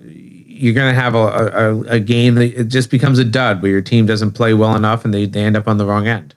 you're 0.63 0.75
going 0.75 0.93
to 0.95 1.01
have 1.01 1.15
a, 1.15 1.19
a, 1.19 1.81
a, 1.95 2.01
game 2.01 2.35
that 2.35 2.61
it 2.61 2.65
just 2.65 2.91
becomes 2.91 3.19
a 3.19 3.25
dud 3.25 3.63
where 3.63 3.71
your 3.71 3.81
team 3.81 4.07
doesn't 4.07 4.33
play 4.33 4.55
well 4.55 4.77
enough 4.77 5.05
and 5.05 5.15
they, 5.15 5.25
they 5.25 5.43
end 5.43 5.57
up 5.57 5.67
on 5.67 5.79
the 5.79 5.87
wrong 5.87 6.07
end. 6.07 6.35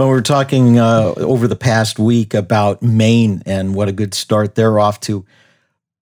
Well, 0.00 0.08
we're 0.08 0.22
talking 0.22 0.78
uh, 0.78 1.12
over 1.16 1.46
the 1.46 1.56
past 1.56 1.98
week 1.98 2.32
about 2.32 2.82
Maine 2.82 3.42
and 3.44 3.74
what 3.74 3.88
a 3.88 3.92
good 3.92 4.14
start 4.14 4.54
they're 4.54 4.78
off 4.78 5.00
to. 5.00 5.26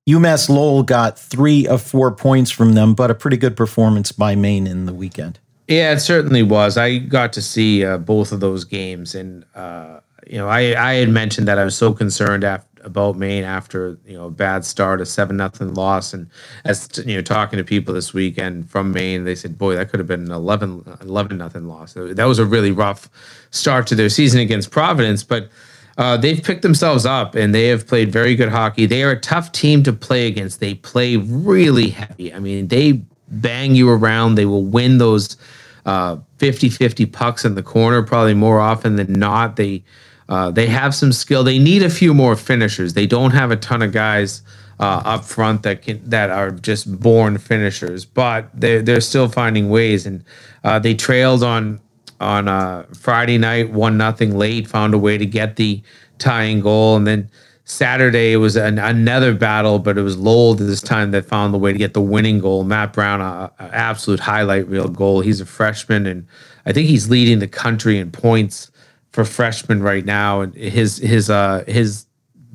UMass 0.09 0.49
Lowell 0.49 0.83
got 0.83 1.19
three 1.19 1.67
of 1.67 1.83
four 1.83 2.11
points 2.11 2.51
from 2.51 2.73
them, 2.73 2.95
but 2.95 3.11
a 3.11 3.15
pretty 3.15 3.37
good 3.37 3.57
performance 3.57 4.11
by 4.11 4.35
Maine 4.35 4.67
in 4.67 4.87
the 4.87 4.95
weekend. 4.95 5.39
Yeah, 5.67 5.93
it 5.93 6.01
certainly 6.01 6.43
was. 6.43 6.79
I 6.79 6.97
got 6.97 7.35
to 7.35 7.43
see 7.43 7.85
uh, 7.85 7.99
both 7.99 8.33
of 8.33 8.41
those 8.41 8.65
games, 8.65 9.15
and 9.15 9.45
uh, 9.55 10.01
you 10.27 10.39
know, 10.39 10.49
I 10.49 10.75
I 10.83 10.95
had 10.95 11.11
mentioned 11.11 11.47
that 11.47 11.59
I 11.59 11.65
was 11.65 11.77
so 11.77 11.93
concerned 11.93 12.43
after 12.43 12.67
about 12.85 13.17
Maine 13.17 13.45
after 13.45 13.99
you 14.07 14.15
know 14.15 14.27
a 14.27 14.31
bad 14.31 14.65
start, 14.65 15.03
a 15.03 15.07
seven 15.07 15.37
nothing 15.37 15.75
loss, 15.75 16.15
and 16.15 16.29
as 16.65 16.89
you 17.05 17.17
know 17.17 17.23
talking 17.23 17.59
to 17.59 17.65
people 17.65 17.93
this 17.93 18.15
weekend 18.15 18.71
from 18.71 18.93
Maine, 18.93 19.25
they 19.25 19.35
said, 19.35 19.59
"Boy, 19.59 19.75
that 19.77 19.91
could 19.91 20.01
have 20.01 20.07
been 20.07 20.25
an 20.25 20.33
11, 20.33 20.99
11 21.03 21.37
nothing 21.37 21.69
loss." 21.69 21.93
That 21.95 22.25
was 22.25 22.39
a 22.39 22.47
really 22.47 22.71
rough 22.71 23.11
start 23.51 23.87
to 23.89 23.95
their 23.95 24.09
season 24.09 24.41
against 24.41 24.71
Providence, 24.71 25.23
but 25.23 25.51
uh, 25.99 26.17
they've 26.17 26.43
picked 26.43 26.63
themselves 26.63 27.05
up 27.05 27.35
and 27.35 27.53
they 27.53 27.67
have 27.67 27.87
played 27.87 28.11
very 28.13 28.37
good 28.37 28.49
hockey. 28.49 28.87
They 28.87 29.03
are 29.03 29.11
a 29.11 29.21
tough 29.21 29.51
team 29.51 29.83
to 29.83 29.93
play 29.93 30.29
against. 30.29 30.61
They 30.61 30.75
play 30.75 31.17
really 31.17 31.91
heavy. 31.91 32.33
I 32.33 32.39
mean, 32.39 32.69
they 32.69 33.03
bang 33.29 33.75
you 33.75 33.91
around. 33.91 34.37
They 34.37 34.47
will 34.47 34.63
win 34.63 34.99
those 34.99 35.37
uh, 35.85 36.19
50-50 36.39 37.13
pucks 37.13 37.45
in 37.45 37.57
the 37.57 37.65
corner 37.65 38.03
probably 38.03 38.35
more 38.35 38.61
often 38.61 38.95
than 38.97 39.13
not. 39.13 39.57
They 39.57 39.83
uh, 40.29 40.51
they 40.51 40.67
have 40.67 40.95
some 40.95 41.11
skill. 41.11 41.43
They 41.43 41.59
need 41.59 41.83
a 41.83 41.89
few 41.89 42.13
more 42.13 42.37
finishers. 42.37 42.93
They 42.93 43.07
don't 43.07 43.31
have 43.31 43.51
a 43.51 43.57
ton 43.57 43.81
of 43.81 43.93
guys 43.93 44.43
uh, 44.79 45.01
up 45.05 45.25
front 45.25 45.63
that 45.63 45.81
can 45.81 46.03
that 46.09 46.31
are 46.31 46.51
just 46.51 47.01
born 47.01 47.39
finishers, 47.39 48.05
but 48.05 48.51
they're 48.53 48.83
they're 48.83 49.01
still 49.01 49.29
finding 49.29 49.71
ways. 49.71 50.05
And 50.05 50.23
uh, 50.65 50.79
they 50.79 50.95
trailed 50.95 51.43
on 51.43 51.81
on 52.21 52.49
a 52.49 52.87
Friday 52.95 53.39
night, 53.39 53.71
one 53.71 53.97
nothing 53.97 54.37
late, 54.37 54.67
found 54.67 54.95
a 54.95 54.99
way 54.99 55.19
to 55.19 55.27
get 55.27 55.57
the 55.57 55.83
tying 56.19 56.61
goal, 56.61 56.97
and 56.97 57.07
then 57.07 57.31
Saturday 57.69 58.33
it 58.33 58.39
was 58.39 58.57
an, 58.57 58.79
another 58.79 59.35
battle, 59.35 59.79
but 59.79 59.99
it 59.99 60.03
was 60.03 60.17
Lowell 60.17 60.55
this 60.55 60.81
time 60.81 61.11
that 61.11 61.27
found 61.27 61.53
the 61.53 61.59
way 61.59 61.71
to 61.71 61.79
get 61.79 61.93
the 61.93 62.01
winning 62.01 62.39
goal. 62.39 62.65
Matt 62.65 62.95
Brown, 62.95 63.21
a, 63.21 63.53
a 63.59 63.75
absolute 63.75 64.21
highlight 64.21 64.67
reel 64.69 64.89
goal. 64.89 65.21
He's 65.21 65.41
a 65.43 65.47
freshman, 65.47 66.07
and 66.07 66.27
I 66.65 66.73
think 66.73 66.89
he's 66.89 67.11
leading 67.11 67.41
the 67.41 67.47
country 67.47 67.99
in 67.99 68.11
points 68.11 68.71
for 69.13 69.25
freshmen 69.25 69.83
right 69.83 70.05
now. 70.05 70.41
And 70.41 70.55
his 70.55 70.97
his 70.97 71.29
uh 71.29 71.65
his 71.69 72.07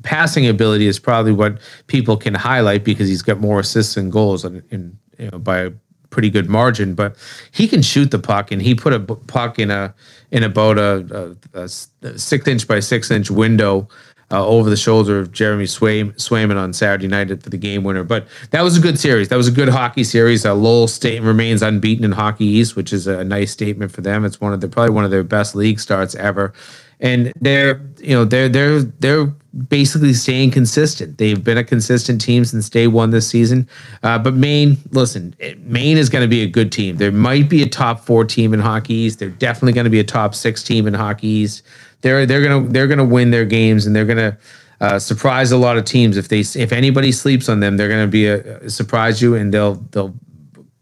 passing 0.02 0.48
ability 0.48 0.88
is 0.88 0.98
probably 0.98 1.32
what 1.32 1.58
people 1.86 2.16
can 2.16 2.34
highlight 2.34 2.82
because 2.82 3.08
he's 3.08 3.22
got 3.22 3.38
more 3.38 3.60
assists 3.60 3.96
and 3.96 4.10
goals, 4.10 4.44
and, 4.44 4.64
and 4.72 4.98
you 5.16 5.30
know 5.30 5.38
by 5.38 5.70
pretty 6.14 6.30
good 6.30 6.48
margin, 6.48 6.94
but 6.94 7.16
he 7.50 7.68
can 7.68 7.82
shoot 7.82 8.10
the 8.10 8.18
puck, 8.18 8.50
and 8.50 8.62
he 8.62 8.74
put 8.74 8.92
a 8.92 9.00
puck 9.00 9.58
in 9.58 9.70
a 9.70 9.92
in 10.30 10.42
about 10.42 10.78
a, 10.78 11.36
a, 11.54 11.60
a 11.64 11.68
six 11.68 12.48
inch 12.48 12.66
by 12.66 12.80
six 12.80 13.10
inch 13.10 13.30
window 13.30 13.88
uh, 14.30 14.46
over 14.46 14.70
the 14.70 14.76
shoulder 14.76 15.18
of 15.18 15.32
Jeremy 15.32 15.64
Swayman 15.64 16.56
on 16.56 16.72
Saturday 16.72 17.08
night 17.08 17.28
for 17.42 17.50
the 17.50 17.58
game 17.58 17.84
winner. 17.84 18.04
But 18.04 18.26
that 18.50 18.62
was 18.62 18.76
a 18.76 18.80
good 18.80 18.98
series. 18.98 19.28
That 19.28 19.36
was 19.36 19.48
a 19.48 19.52
good 19.52 19.68
hockey 19.68 20.04
series. 20.04 20.46
Uh, 20.46 20.54
Lowell 20.54 20.88
State 20.88 21.22
remains 21.22 21.62
unbeaten 21.62 22.04
in 22.04 22.12
Hockey 22.12 22.46
East, 22.46 22.76
which 22.76 22.92
is 22.92 23.06
a 23.06 23.24
nice 23.24 23.50
statement 23.50 23.92
for 23.92 24.00
them. 24.00 24.24
It's 24.24 24.40
one 24.40 24.52
of 24.52 24.60
the 24.60 24.68
probably 24.68 24.94
one 24.94 25.04
of 25.04 25.10
their 25.10 25.24
best 25.24 25.54
league 25.54 25.78
starts 25.78 26.14
ever, 26.14 26.52
and 27.00 27.32
they're 27.40 27.80
you 27.98 28.14
know 28.14 28.24
they're 28.24 28.48
they're 28.48 28.82
they're 28.82 29.32
basically 29.68 30.12
staying 30.14 30.50
consistent. 30.50 31.18
They've 31.18 31.42
been 31.42 31.58
a 31.58 31.64
consistent 31.64 32.20
team 32.20 32.44
since 32.44 32.68
day 32.68 32.86
one 32.86 33.10
this 33.10 33.28
season. 33.28 33.68
Uh, 34.02 34.18
but 34.18 34.34
Maine, 34.34 34.78
listen, 34.90 35.34
Maine 35.58 35.96
is 35.96 36.08
going 36.08 36.22
to 36.22 36.28
be 36.28 36.42
a 36.42 36.48
good 36.48 36.72
team. 36.72 36.96
There 36.96 37.12
might 37.12 37.48
be 37.48 37.62
a 37.62 37.68
top 37.68 38.00
four 38.00 38.24
team 38.24 38.52
in 38.52 38.60
Hockey 38.60 38.94
East. 38.94 39.18
They're 39.18 39.28
definitely 39.28 39.72
going 39.72 39.84
to 39.84 39.90
be 39.90 40.00
a 40.00 40.04
top 40.04 40.34
six 40.34 40.62
team 40.62 40.86
in 40.86 40.94
Hockey 40.94 41.28
East 41.28 41.62
they're 42.04 42.26
they're 42.26 42.42
gonna 42.42 42.68
they're 42.68 42.86
gonna 42.86 43.04
win 43.04 43.30
their 43.30 43.46
games 43.46 43.86
and 43.86 43.96
they're 43.96 44.04
gonna 44.04 44.36
uh, 44.80 44.98
surprise 44.98 45.50
a 45.50 45.56
lot 45.56 45.78
of 45.78 45.86
teams. 45.86 46.18
If 46.18 46.28
they 46.28 46.40
if 46.40 46.70
anybody 46.70 47.10
sleeps 47.10 47.48
on 47.48 47.60
them, 47.60 47.78
they're 47.78 47.88
gonna 47.88 48.06
be 48.06 48.26
a, 48.26 48.68
surprise 48.68 49.22
you 49.22 49.34
and 49.34 49.52
they'll 49.52 49.76
they'll 49.90 50.14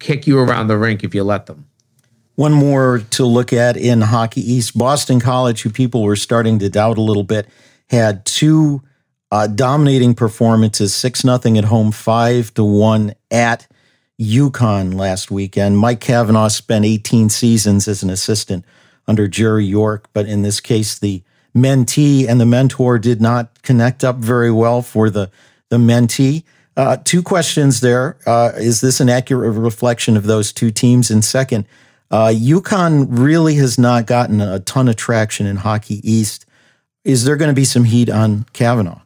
kick 0.00 0.26
you 0.26 0.38
around 0.38 0.66
the 0.66 0.76
rink 0.76 1.04
if 1.04 1.14
you 1.14 1.22
let 1.22 1.46
them. 1.46 1.64
One 2.34 2.52
more 2.52 3.02
to 3.10 3.24
look 3.24 3.52
at 3.52 3.76
in 3.76 4.00
Hockey 4.00 4.40
East, 4.40 4.76
Boston 4.76 5.20
College, 5.20 5.62
who 5.62 5.70
people 5.70 6.02
were 6.02 6.16
starting 6.16 6.58
to 6.58 6.68
doubt 6.68 6.98
a 6.98 7.02
little 7.02 7.22
bit, 7.22 7.46
had 7.92 8.24
two 8.24 8.82
uh, 9.30 9.46
dominating 9.46 10.14
performances: 10.14 10.94
six 10.94 11.24
nothing 11.24 11.56
at 11.56 11.64
home, 11.64 11.92
five 11.92 12.52
to 12.54 12.64
one 12.64 13.14
at 13.30 13.66
UConn 14.20 14.94
last 14.94 15.30
weekend. 15.30 15.78
Mike 15.78 16.00
Cavanaugh 16.00 16.48
spent 16.48 16.84
18 16.84 17.28
seasons 17.28 17.88
as 17.88 18.02
an 18.02 18.10
assistant 18.10 18.64
under 19.06 19.28
Jerry 19.28 19.64
York, 19.64 20.08
but 20.12 20.26
in 20.26 20.42
this 20.42 20.60
case, 20.60 20.98
the 20.98 21.22
mentee 21.56 22.28
and 22.28 22.40
the 22.40 22.46
mentor 22.46 22.98
did 22.98 23.20
not 23.20 23.62
connect 23.62 24.04
up 24.04 24.16
very 24.16 24.50
well 24.50 24.82
for 24.82 25.10
the 25.10 25.30
the 25.68 25.78
mentee. 25.78 26.44
Uh, 26.76 26.96
two 27.04 27.22
questions 27.22 27.80
there: 27.80 28.16
uh, 28.26 28.52
Is 28.56 28.80
this 28.80 29.00
an 29.00 29.08
accurate 29.08 29.54
reflection 29.54 30.16
of 30.16 30.24
those 30.24 30.52
two 30.52 30.70
teams? 30.70 31.10
And 31.10 31.24
second, 31.24 31.66
uh, 32.10 32.28
UConn 32.28 33.06
really 33.10 33.56
has 33.56 33.78
not 33.78 34.06
gotten 34.06 34.40
a 34.40 34.60
ton 34.60 34.88
of 34.88 34.96
traction 34.96 35.46
in 35.46 35.56
Hockey 35.56 36.00
East. 36.08 36.46
Is 37.04 37.24
there 37.24 37.36
going 37.36 37.50
to 37.50 37.54
be 37.54 37.64
some 37.64 37.84
heat 37.84 38.08
on 38.08 38.44
Cavanaugh? 38.52 39.00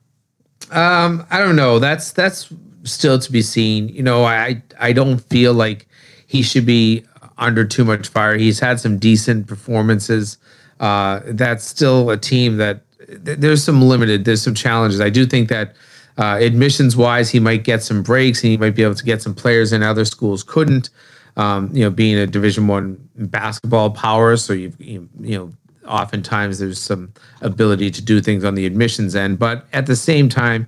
Um, 0.71 1.27
I 1.31 1.39
don't 1.39 1.57
know. 1.57 1.79
That's 1.79 2.13
that's 2.13 2.53
still 2.85 3.19
to 3.19 3.33
be 3.33 3.43
seen. 3.43 3.89
You 3.89 4.03
know, 4.03 4.25
I 4.25 4.63
I 4.79 4.93
don't 4.93 5.19
feel 5.19 5.55
like 5.55 5.87
he 6.27 6.43
should 6.43 6.67
be 6.67 7.05
under 7.39 7.65
too 7.65 7.85
much 7.85 8.09
fire. 8.09 8.37
He's 8.37 8.61
had 8.61 8.81
some 8.81 8.99
decent 8.99 9.47
performances. 9.47 10.39
Uh, 10.81 11.21
that's 11.27 11.65
still 11.65 12.11
a 12.11 12.17
team 12.17 12.57
that 12.59 12.83
th- 13.25 13.39
there's 13.39 13.63
some 13.63 13.83
limited, 13.83 14.25
there's 14.25 14.43
some 14.43 14.55
challenges. 14.55 15.01
I 15.01 15.11
do 15.11 15.27
think 15.27 15.49
that 15.49 15.75
uh, 16.19 16.39
admissions 16.41 16.97
wise, 16.97 17.31
he 17.31 17.41
might 17.41 17.65
get 17.65 17.83
some 17.83 18.03
breaks 18.03 18.43
and 18.43 18.51
he 18.51 18.57
might 18.57 18.75
be 18.75 18.83
able 18.83 18.95
to 18.95 19.05
get 19.05 19.23
some 19.23 19.35
players 19.35 19.73
in 19.73 19.83
other 19.83 20.05
schools 20.05 20.43
couldn't. 20.43 20.91
Um, 21.37 21.71
you 21.75 21.85
know, 21.85 21.91
being 21.91 22.17
a 22.17 22.27
Division 22.27 22.67
One 22.67 23.09
basketball 23.17 23.91
power, 23.91 24.37
so 24.39 24.55
you've 24.55 24.81
you, 24.81 25.09
you 25.21 25.39
know 25.39 25.53
oftentimes 25.87 26.59
there's 26.59 26.81
some 26.81 27.13
ability 27.41 27.91
to 27.91 28.03
do 28.03 28.21
things 28.21 28.45
on 28.45 28.55
the 28.55 28.67
admissions 28.67 29.17
end, 29.17 29.39
but 29.39 29.67
at 29.73 29.87
the 29.87 29.97
same 29.97 30.29
time, 30.29 30.67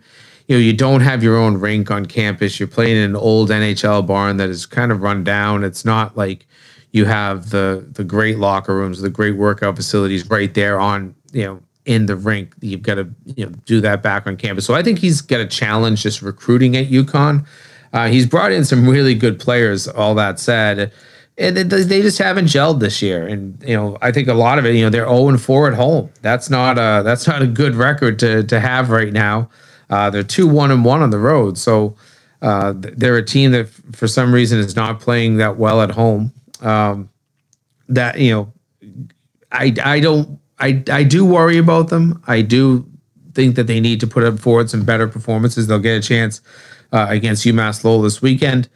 you 0.48 0.56
know, 0.56 0.60
you 0.60 0.72
don't 0.72 1.02
have 1.02 1.22
your 1.22 1.36
own 1.36 1.58
rink 1.58 1.90
on 1.90 2.06
campus. 2.06 2.58
You're 2.58 2.68
playing 2.68 2.96
in 2.96 3.10
an 3.10 3.16
old 3.16 3.50
NHL 3.50 4.06
barn 4.06 4.38
that 4.38 4.48
is 4.48 4.64
kind 4.64 4.90
of 4.90 5.02
run 5.02 5.22
down. 5.22 5.62
It's 5.62 5.84
not 5.84 6.16
like 6.16 6.46
you 6.92 7.04
have 7.04 7.50
the 7.50 7.86
the 7.92 8.04
great 8.04 8.38
locker 8.38 8.74
rooms, 8.74 9.00
the 9.00 9.10
great 9.10 9.36
workout 9.36 9.76
facilities 9.76 10.28
right 10.30 10.52
there 10.54 10.80
on 10.80 11.14
you 11.32 11.44
know 11.44 11.60
in 11.84 12.06
the 12.06 12.16
rink. 12.16 12.54
You've 12.60 12.82
got 12.82 12.94
to 12.94 13.08
you 13.26 13.46
know 13.46 13.52
do 13.66 13.80
that 13.82 14.02
back 14.02 14.26
on 14.26 14.36
campus. 14.36 14.64
So 14.64 14.74
I 14.74 14.82
think 14.82 14.98
he's 14.98 15.20
got 15.20 15.40
a 15.40 15.46
challenge 15.46 16.02
just 16.02 16.22
recruiting 16.22 16.76
at 16.76 16.88
UConn. 16.88 17.46
Uh, 17.92 18.08
he's 18.08 18.26
brought 18.26 18.52
in 18.52 18.64
some 18.64 18.88
really 18.88 19.14
good 19.14 19.38
players. 19.38 19.86
All 19.86 20.14
that 20.14 20.40
said, 20.40 20.92
and 21.38 21.56
they 21.56 22.02
just 22.02 22.18
haven't 22.18 22.46
gelled 22.46 22.80
this 22.80 23.00
year. 23.00 23.26
And 23.26 23.62
you 23.66 23.76
know, 23.76 23.96
I 24.02 24.12
think 24.12 24.28
a 24.28 24.34
lot 24.34 24.58
of 24.58 24.66
it, 24.66 24.74
you 24.74 24.82
know, 24.82 24.90
they're 24.90 25.06
zero 25.06 25.18
oh 25.18 25.28
and 25.28 25.40
four 25.40 25.68
at 25.68 25.74
home. 25.74 26.10
That's 26.22 26.50
not 26.50 26.78
a 26.78 27.02
that's 27.04 27.26
not 27.26 27.42
a 27.42 27.46
good 27.46 27.74
record 27.74 28.18
to 28.20 28.42
to 28.44 28.60
have 28.60 28.90
right 28.90 29.12
now. 29.12 29.48
Uh, 29.88 30.10
they're 30.10 30.22
two 30.22 30.46
one 30.46 30.70
and 30.70 30.84
one 30.84 31.02
on 31.02 31.10
the 31.10 31.18
road. 31.18 31.58
So. 31.58 31.96
Uh, 32.40 32.72
they're 32.76 33.16
a 33.16 33.24
team 33.24 33.50
that, 33.50 33.68
for 33.90 34.06
some 34.06 34.32
reason, 34.32 34.60
is 34.60 34.76
not 34.76 35.00
playing 35.00 35.38
that 35.38 35.56
well 35.56 35.82
at 35.82 35.90
home 35.90 36.32
um, 36.60 37.10
that 37.88 38.18
you 38.18 38.30
know, 38.30 38.52
I 39.52 39.74
I 39.82 40.00
don't 40.00 40.38
I 40.58 40.82
I 40.90 41.02
do 41.04 41.24
worry 41.24 41.58
about 41.58 41.88
them. 41.88 42.22
I 42.26 42.42
do 42.42 42.86
think 43.34 43.56
that 43.56 43.66
they 43.66 43.80
need 43.80 44.00
to 44.00 44.06
put 44.06 44.24
up 44.24 44.38
forward 44.38 44.70
some 44.70 44.84
better 44.84 45.08
performances. 45.08 45.66
They'll 45.66 45.78
get 45.78 45.98
a 45.98 46.06
chance 46.06 46.40
uh, 46.92 47.06
against 47.08 47.44
UMass 47.44 47.84
Lowell 47.84 48.02
this 48.02 48.20
weekend. 48.20 48.68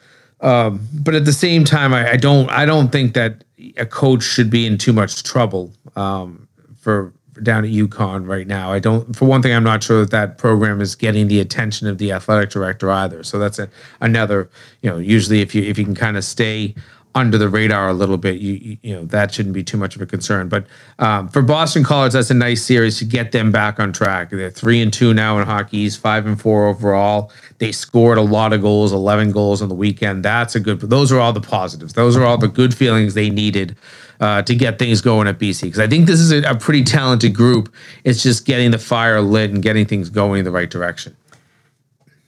Um, 0.43 0.87
but 0.93 1.15
at 1.15 1.25
the 1.25 1.33
same 1.33 1.65
time, 1.65 1.95
I, 1.95 2.13
I, 2.13 2.17
don't 2.17 2.51
I 2.51 2.67
don't 2.67 2.91
think 2.91 3.15
that 3.15 3.45
a 3.77 3.87
coach 3.87 4.23
should 4.25 4.51
be 4.51 4.67
in 4.67 4.77
too 4.77 4.93
much 4.93 5.23
trouble 5.23 5.73
um, 5.95 6.49
for, 6.81 7.13
down 7.43 7.65
at 7.65 7.71
UConn 7.71 8.29
right 8.29 8.47
now. 8.47 8.73
I 8.73 8.81
don't. 8.81 9.15
For 9.15 9.25
one 9.25 9.41
thing, 9.41 9.55
I'm 9.55 9.65
not 9.65 9.83
sure 9.83 10.01
that 10.01 10.11
that 10.11 10.39
program 10.39 10.81
is 10.81 10.95
getting 10.95 11.29
the 11.29 11.41
attention 11.41 11.87
of 11.87 11.99
the 11.99 12.13
athletic 12.13 12.51
director 12.51 12.91
either. 12.91 13.23
So 13.23 13.39
that's 13.39 13.59
a, 13.59 13.69
another. 14.01 14.51
You 14.83 14.91
know, 14.91 14.99
usually 14.99 15.41
if 15.41 15.55
you 15.55 15.63
if 15.63 15.79
you 15.79 15.85
can 15.85 15.95
kind 15.95 16.17
of 16.17 16.25
stay 16.25 16.75
under 17.15 17.37
the 17.37 17.49
radar 17.49 17.89
a 17.89 17.93
little 17.93 18.17
bit, 18.17 18.41
you, 18.41 18.55
you, 18.55 18.77
you 18.83 18.95
know 18.95 19.05
that 19.07 19.35
shouldn't 19.35 19.55
be 19.55 19.63
too 19.63 19.77
much 19.77 19.97
of 19.97 20.03
a 20.03 20.07
concern. 20.07 20.49
But 20.49 20.67
um, 20.99 21.29
for 21.29 21.43
Boston 21.43 21.85
College, 21.85 22.13
that's 22.13 22.31
a 22.31 22.35
nice 22.35 22.65
series 22.65 22.99
to 22.99 23.05
get 23.05 23.33
them 23.33 23.53
back 23.53 23.79
on 23.79 23.93
track. 23.93 24.31
They're 24.31 24.51
three 24.51 24.81
and 24.81 24.93
two 24.93 25.13
now 25.13 25.39
in 25.39 25.47
hockey. 25.47 25.89
five 25.91 26.27
and 26.27 26.41
four 26.41 26.67
overall. 26.69 27.31
They 27.59 27.73
scored 27.73 28.19
a 28.19 28.23
lot 28.23 28.53
of 28.53 28.63
goals, 28.63 28.93
eleven 28.93 29.33
goals 29.33 29.63
on 29.63 29.69
the 29.69 29.75
weekend. 29.75 30.25
That's 30.25 30.55
a 30.55 30.61
good. 30.61 30.81
Those 30.81 31.13
are 31.13 31.21
all 31.21 31.33
the 31.33 31.41
positives. 31.41 31.93
Those 31.93 32.17
are 32.17 32.25
all 32.25 32.39
the 32.39 32.49
good 32.49 32.75
feelings 32.75 33.15
they 33.15 33.31
needed 33.31 33.77
uh, 34.21 34.43
to 34.43 34.55
get 34.55 34.79
things 34.79 35.01
going 35.01 35.27
at 35.27 35.39
BC. 35.39 35.63
Because 35.63 35.81
I 35.81 35.89
think 35.89 36.07
this 36.07 36.21
is 36.21 36.33
a, 36.33 36.43
a 36.43 36.55
pretty 36.55 36.85
talented 36.85 37.35
group. 37.35 37.73
It's 38.05 38.23
just 38.23 38.47
getting 38.47 38.71
the 38.71 38.79
fire 38.79 39.21
lit 39.21 39.51
and 39.51 39.63
getting 39.63 39.85
things 39.85 40.09
going 40.09 40.41
in 40.41 40.45
the 40.45 40.51
right 40.51 40.71
direction. 40.71 41.17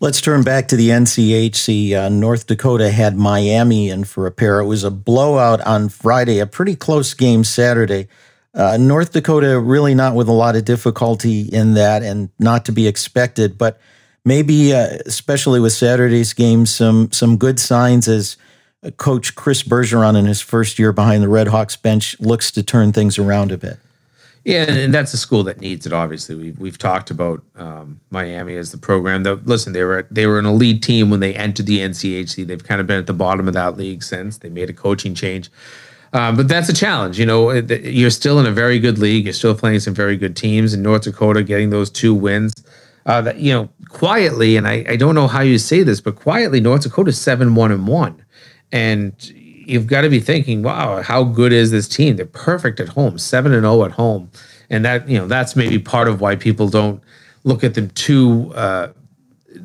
Let's 0.05 0.21
turn 0.21 0.43
back 0.43 0.69
to 0.69 0.77
the 0.77 0.91
NCHC. 0.91 1.97
Uh, 1.97 2.11
North 2.11 2.47
Dakota 2.47 2.91
had 2.91 3.17
Miami 3.17 3.89
in 3.89 4.05
for 4.05 4.27
a 4.27 4.31
pair. 4.31 4.61
It 4.61 4.67
was 4.67 4.85
a 4.85 4.91
blowout 4.91 5.63
on 5.63 5.89
Friday, 5.89 6.41
a 6.41 6.47
pretty 6.47 6.77
close 6.77 7.15
game 7.15 7.43
Saturday. 7.43 8.09
Uh, 8.53 8.77
North 8.77 9.13
Dakota 9.13 9.59
really 9.59 9.95
not 9.95 10.15
with 10.15 10.29
a 10.29 10.33
lot 10.33 10.57
of 10.57 10.67
difficulty 10.67 11.41
in 11.41 11.73
that 11.73 12.03
and 12.03 12.29
not 12.39 12.67
to 12.67 12.73
be 12.73 12.87
expected, 12.87 13.57
but 13.57 13.81
maybe 14.27 14.75
uh, 14.75 14.99
especially 15.07 15.59
with 15.59 15.73
Saturday's 15.73 16.35
game, 16.35 16.67
some 16.67 17.11
some 17.11 17.39
good 17.39 17.59
signs 17.59 18.07
as 18.07 18.37
uh, 18.83 18.91
Coach 18.91 19.35
Chris 19.35 19.63
Bergeron 19.63 20.19
in 20.19 20.27
his 20.27 20.43
first 20.43 20.79
year 20.79 20.93
behind 20.93 21.23
the 21.23 21.31
Red 21.31 21.49
Hawks 21.49 21.77
bench 21.77 22.21
looks 22.21 22.51
to 22.51 22.63
turn 22.63 22.93
things 22.93 23.19
around 23.19 23.53
a 23.53 23.57
bit. 23.57 23.79
Yeah, 24.45 24.71
and 24.71 24.93
that's 24.93 25.15
a 25.15 25.17
school 25.17 25.43
that 25.45 25.61
needs 25.61 25.87
it. 25.87 25.93
Obviously, 25.95 26.35
we've 26.35 26.59
we've 26.59 26.77
talked 26.77 27.11
about 27.11 27.43
um, 27.57 27.99
Miami 28.11 28.57
as 28.57 28.73
the 28.73 28.79
program. 28.79 29.23
That 29.23 29.47
listen, 29.47 29.73
they 29.73 29.85
were 29.85 30.07
they 30.11 30.27
were 30.27 30.39
an 30.39 30.45
elite 30.45 30.83
team 30.83 31.09
when 31.09 31.21
they 31.21 31.35
entered 31.35 31.65
the 31.65 31.79
NCHC. 31.79 32.47
They've 32.47 32.63
kind 32.63 32.81
of 32.81 32.87
been 32.87 32.99
at 32.99 33.07
the 33.07 33.15
bottom 33.15 33.49
of 33.49 33.55
that 33.55 33.79
league 33.79 34.03
since 34.03 34.39
they 34.39 34.51
made 34.51 34.69
a 34.69 34.75
coaching 34.75 35.15
change. 35.15 35.51
Um, 36.13 36.37
but 36.37 36.47
that's 36.47 36.69
a 36.69 36.75
challenge. 36.75 37.19
You 37.19 37.25
know, 37.27 37.51
you're 37.53 38.11
still 38.11 38.39
in 38.39 38.47
a 38.47 38.53
very 38.53 38.79
good 38.79 38.99
league. 38.99 39.25
You're 39.25 39.33
still 39.33 39.55
playing 39.55 39.81
some 39.81 39.95
very 39.95 40.17
good 40.17 40.37
teams. 40.37 40.75
In 40.75 40.83
North 40.83 41.03
Dakota, 41.03 41.43
getting 41.43 41.71
those 41.71 41.91
two 41.91 42.15
wins, 42.15 42.53
uh, 43.07 43.23
that 43.23 43.39
you 43.39 43.53
know, 43.53 43.71
quietly, 43.89 44.57
and 44.57 44.69
I, 44.69 44.85
I 44.91 44.97
don't 44.97 45.15
know 45.15 45.27
how 45.27 45.41
you 45.41 45.59
say 45.59 45.83
this, 45.83 46.03
but 46.03 46.17
quietly, 46.17 46.61
North 46.61 46.83
Dakota 46.83 47.13
seven 47.13 47.55
one 47.55 47.73
and 47.73 47.89
one, 47.89 48.23
and 48.71 49.15
you've 49.67 49.87
got 49.87 50.03
to 50.03 50.09
be 50.09 50.21
thinking, 50.21 50.63
wow, 50.63 51.03
how 51.03 51.25
good 51.25 51.53
is 51.53 51.71
this 51.71 51.89
team? 51.89 52.17
They're 52.17 52.27
perfect 52.27 52.81
at 52.81 52.89
home, 52.89 53.19
seven 53.19 53.53
and 53.53 53.63
zero 53.63 53.81
oh 53.81 53.85
at 53.85 53.93
home, 53.93 54.31
and 54.71 54.85
that 54.85 55.09
you 55.09 55.19
know 55.19 55.27
that's 55.27 55.57
maybe 55.57 55.79
part 55.79 56.09
of 56.09 56.21
why 56.21 56.37
people 56.37 56.69
don't 56.69 57.03
look 57.45 57.65
at 57.65 57.75
them 57.75 57.91
too 57.91 58.53
uh, 58.55 58.89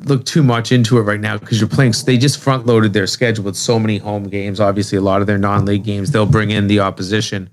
look 0.04 0.24
too 0.24 0.42
much 0.42 0.72
into 0.72 0.98
it 0.98 1.02
right 1.02 1.20
now 1.20 1.38
because 1.38 1.60
you're 1.60 1.68
playing. 1.68 1.94
They 2.04 2.18
just 2.18 2.40
front 2.40 2.66
loaded 2.66 2.92
their 2.92 3.06
schedule 3.06 3.44
with 3.44 3.56
so 3.56 3.78
many 3.78 3.98
home 3.98 4.24
games. 4.24 4.60
Obviously, 4.60 4.98
a 4.98 5.02
lot 5.02 5.20
of 5.20 5.26
their 5.26 5.38
non 5.38 5.64
league 5.64 5.84
games 5.84 6.10
they'll 6.10 6.26
bring 6.26 6.50
in 6.50 6.66
the 6.66 6.80
opposition. 6.80 7.50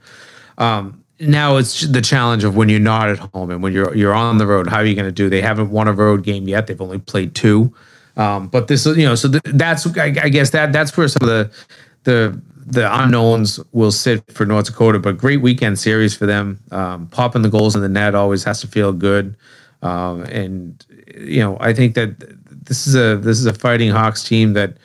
Um, 0.58 1.04
now 1.20 1.58
it's 1.58 1.82
the 1.82 2.02
challenge 2.02 2.44
of 2.44 2.56
when 2.56 2.70
you're 2.70 2.80
not 2.80 3.10
at 3.10 3.18
home 3.18 3.50
and 3.50 3.64
when 3.64 3.74
you're 3.74 3.96
you're 3.96 4.14
on 4.14 4.38
the 4.38 4.48
road. 4.48 4.68
How 4.68 4.78
are 4.78 4.86
you 4.86 4.96
going 4.96 5.08
to 5.08 5.12
do? 5.12 5.30
They 5.30 5.42
haven't 5.42 5.72
won 5.72 5.88
a 5.88 5.94
road 5.94 6.24
game 6.24 6.48
yet. 6.48 6.68
They've 6.68 6.82
only 6.82 7.00
played 7.00 7.36
two. 7.36 7.74
Um, 8.18 8.48
but 8.48 8.68
this, 8.68 8.86
you 8.86 9.06
know, 9.06 9.14
so 9.14 9.30
th- 9.30 9.44
that's 9.46 9.86
I, 9.96 10.06
I, 10.06 10.30
guess 10.30 10.50
that 10.50 10.74
that's 10.74 10.98
where 10.98 11.08
some 11.08 11.22
of 11.22 11.30
the 11.30 11.52
the 12.08 12.42
the 12.66 13.02
unknowns 13.02 13.60
will 13.72 13.92
sit 13.92 14.30
for 14.32 14.46
North 14.46 14.66
Dakota, 14.66 15.00
but 15.00 15.18
great 15.18 15.42
weekend 15.42 15.78
series 15.78 16.16
for 16.16 16.26
them. 16.26 16.60
Um, 16.72 17.08
popping 17.08 17.42
the 17.42 17.50
goals 17.50 17.76
in 17.76 17.82
the 17.82 17.90
net 17.90 18.16
always 18.16 18.44
has 18.46 18.60
to 18.62 18.68
feel 18.68 18.92
good, 18.92 19.36
um, 19.82 20.24
and 20.24 20.84
you 21.16 21.40
know 21.40 21.58
I 21.60 21.74
think 21.74 21.96
that 21.96 22.20
this 22.66 22.88
is 22.88 22.96
a 22.96 23.18
this 23.18 23.38
is 23.38 23.46
a 23.46 23.54
Fighting 23.54 23.92
Hawks 23.92 24.24
team 24.24 24.54
that 24.54 24.78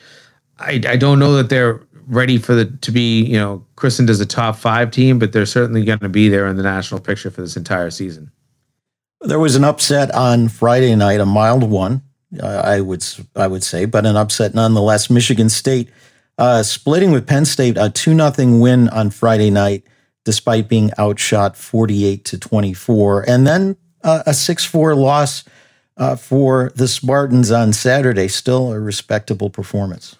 I, 0.59 0.81
I 0.87 0.97
don't 0.97 1.19
know 1.19 1.35
that 1.37 1.49
they're 1.49 1.81
ready 2.09 2.39
for 2.39 2.55
the 2.55 2.67
to 2.67 2.91
be 2.91 3.23
you 3.23 3.39
know 3.39 3.65
christened 3.77 4.11
as 4.11 4.21
a 4.21 4.27
top 4.27 4.57
five 4.57 4.91
team, 4.91 5.19
but 5.19 5.33
they're 5.33 5.47
certainly 5.47 5.85
going 5.85 6.01
to 6.01 6.09
be 6.09 6.29
there 6.29 6.49
in 6.49 6.57
the 6.57 6.63
national 6.65 7.01
picture 7.01 7.31
for 7.31 7.41
this 7.41 7.57
entire 7.57 7.91
season. 7.91 8.31
There 9.21 9.39
was 9.39 9.55
an 9.55 9.63
upset 9.65 10.13
on 10.13 10.49
Friday 10.49 10.95
night, 10.97 11.21
a 11.21 11.27
mild 11.27 11.63
one, 11.71 12.03
I 12.43 12.81
would 12.81 13.05
I 13.37 13.47
would 13.47 13.63
say, 13.63 13.85
but 13.85 14.07
an 14.07 14.17
upset 14.17 14.55
nonetheless. 14.55 15.11
Michigan 15.11 15.49
State 15.49 15.89
uh, 16.43 16.63
splitting 16.65 17.13
with 17.13 17.25
Penn 17.25 17.45
State, 17.45 17.77
a 17.79 17.89
two 17.89 18.15
nothing 18.15 18.59
win 18.59 18.89
on 18.89 19.11
Friday 19.11 19.49
night, 19.49 19.87
despite 20.25 20.69
being 20.69 20.91
outshot 20.99 21.57
forty 21.57 22.05
eight 22.05 22.25
to 22.25 22.37
twenty 22.37 22.75
four, 22.75 23.23
and 23.31 23.47
then 23.47 23.77
uh, 24.03 24.25
a 24.27 24.35
six 24.35 24.65
four 24.65 24.97
loss 24.97 25.45
uh, 25.97 26.17
for 26.17 26.73
the 26.75 26.89
Spartans 26.89 27.53
on 27.53 27.73
Saturday. 27.73 28.27
Still 28.27 28.73
a 28.73 28.81
respectable 28.81 29.51
performance. 29.51 30.17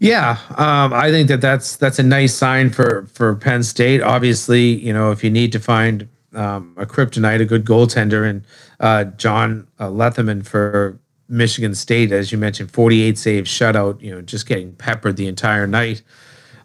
Yeah, 0.00 0.38
um, 0.56 0.94
I 0.94 1.10
think 1.10 1.28
that 1.28 1.42
that's 1.42 1.76
that's 1.76 1.98
a 1.98 2.02
nice 2.02 2.34
sign 2.34 2.70
for 2.70 3.06
for 3.12 3.34
Penn 3.34 3.62
State. 3.62 4.00
Obviously, 4.00 4.72
you 4.72 4.94
know, 4.94 5.10
if 5.10 5.22
you 5.22 5.28
need 5.28 5.52
to 5.52 5.60
find 5.60 6.08
um, 6.32 6.74
a 6.78 6.86
kryptonite, 6.86 7.42
a 7.42 7.44
good 7.44 7.66
goaltender, 7.66 8.26
and 8.26 8.42
uh, 8.80 9.04
John 9.04 9.66
uh, 9.78 9.88
Lethemon 9.88 10.46
for 10.46 10.98
Michigan 11.28 11.74
State, 11.74 12.12
as 12.12 12.32
you 12.32 12.38
mentioned, 12.38 12.70
48 12.70 13.18
saves, 13.18 13.50
shutout. 13.50 14.00
You 14.00 14.14
know, 14.14 14.20
just 14.22 14.46
getting 14.46 14.72
peppered 14.72 15.16
the 15.16 15.26
entire 15.26 15.66
night. 15.66 16.02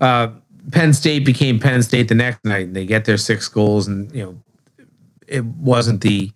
Uh, 0.02 0.30
Penn 0.72 0.93
State 0.93 1.26
became 1.26 1.60
Penn 1.60 1.82
State 1.84 2.08
the 2.08 2.15
next 2.15 2.43
night, 2.45 2.67
and 2.67 2.76
they 2.76 2.86
get 2.86 3.06
their 3.06 3.17
six 3.17 3.48
goals, 3.48 3.88
and 3.88 4.13
you 4.13 4.24
know, 4.24 4.86
it 5.28 5.45
wasn't 5.45 6.02
the 6.02 6.32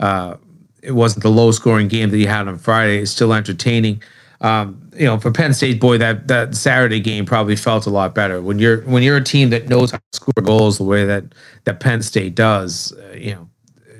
uh, 0.00 0.36
it 0.82 0.92
wasn't 0.92 1.22
the 1.22 1.30
low 1.30 1.50
scoring 1.50 1.88
game 1.88 2.10
that 2.10 2.18
you 2.18 2.28
had 2.28 2.48
on 2.48 2.58
Friday. 2.58 2.98
It's 2.98 3.10
still 3.10 3.32
entertaining 3.32 4.02
um, 4.40 4.90
you 4.94 5.04
know, 5.04 5.18
for 5.18 5.32
Penn 5.32 5.52
State, 5.52 5.80
boy, 5.80 5.98
that 5.98 6.28
that 6.28 6.54
Saturday 6.54 7.00
game 7.00 7.26
probably 7.26 7.56
felt 7.56 7.86
a 7.86 7.90
lot 7.90 8.14
better. 8.14 8.40
When 8.40 8.58
you're 8.58 8.82
when 8.82 9.02
you're 9.02 9.16
a 9.16 9.24
team 9.24 9.50
that 9.50 9.68
knows 9.68 9.90
how 9.90 9.98
to 9.98 10.04
score 10.12 10.42
goals 10.42 10.78
the 10.78 10.84
way 10.84 11.04
that 11.04 11.24
that 11.64 11.80
Penn 11.80 12.02
State 12.02 12.34
does, 12.34 12.92
uh, 12.92 13.16
you 13.16 13.34
know, 13.34 13.48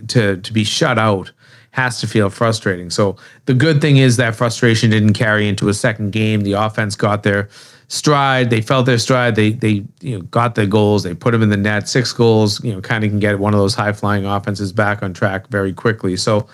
to 0.09 0.37
to 0.37 0.53
be 0.53 0.63
shut 0.63 0.99
out 0.99 1.33
has 1.79 2.01
to 2.01 2.09
feel 2.09 2.29
frustrating. 2.29 2.91
So 2.91 3.17
the 3.47 3.55
good 3.55 3.81
thing 3.81 3.99
is 3.99 4.17
that 4.17 4.35
frustration 4.35 4.91
didn't 4.91 5.15
carry 5.15 5.49
into 5.49 5.69
a 5.69 5.75
second 5.75 6.11
game. 6.11 6.41
The 6.41 6.55
offense 6.55 6.97
got 6.97 7.23
their 7.23 7.49
stride. 7.87 8.51
They 8.51 8.61
felt 8.61 8.85
their 8.87 8.99
stride. 8.99 9.37
They 9.37 9.51
they 9.51 9.85
you 10.01 10.17
know 10.17 10.23
got 10.23 10.57
the 10.57 10.67
goals. 10.67 11.05
They 11.05 11.15
put 11.15 11.31
them 11.31 11.43
in 11.43 11.51
the 11.51 11.57
net. 11.57 11.89
Six 11.89 12.13
goals. 12.13 12.63
You 12.65 12.73
know, 12.73 12.81
kind 12.81 13.05
of 13.05 13.11
can 13.11 13.21
get 13.21 13.39
one 13.39 13.55
of 13.55 13.61
those 13.61 13.75
high 13.75 13.93
flying 13.93 14.27
offenses 14.27 14.73
back 14.73 15.03
on 15.05 15.15
track 15.15 15.49
very 15.49 15.73
quickly. 15.73 16.17
So. 16.17 16.49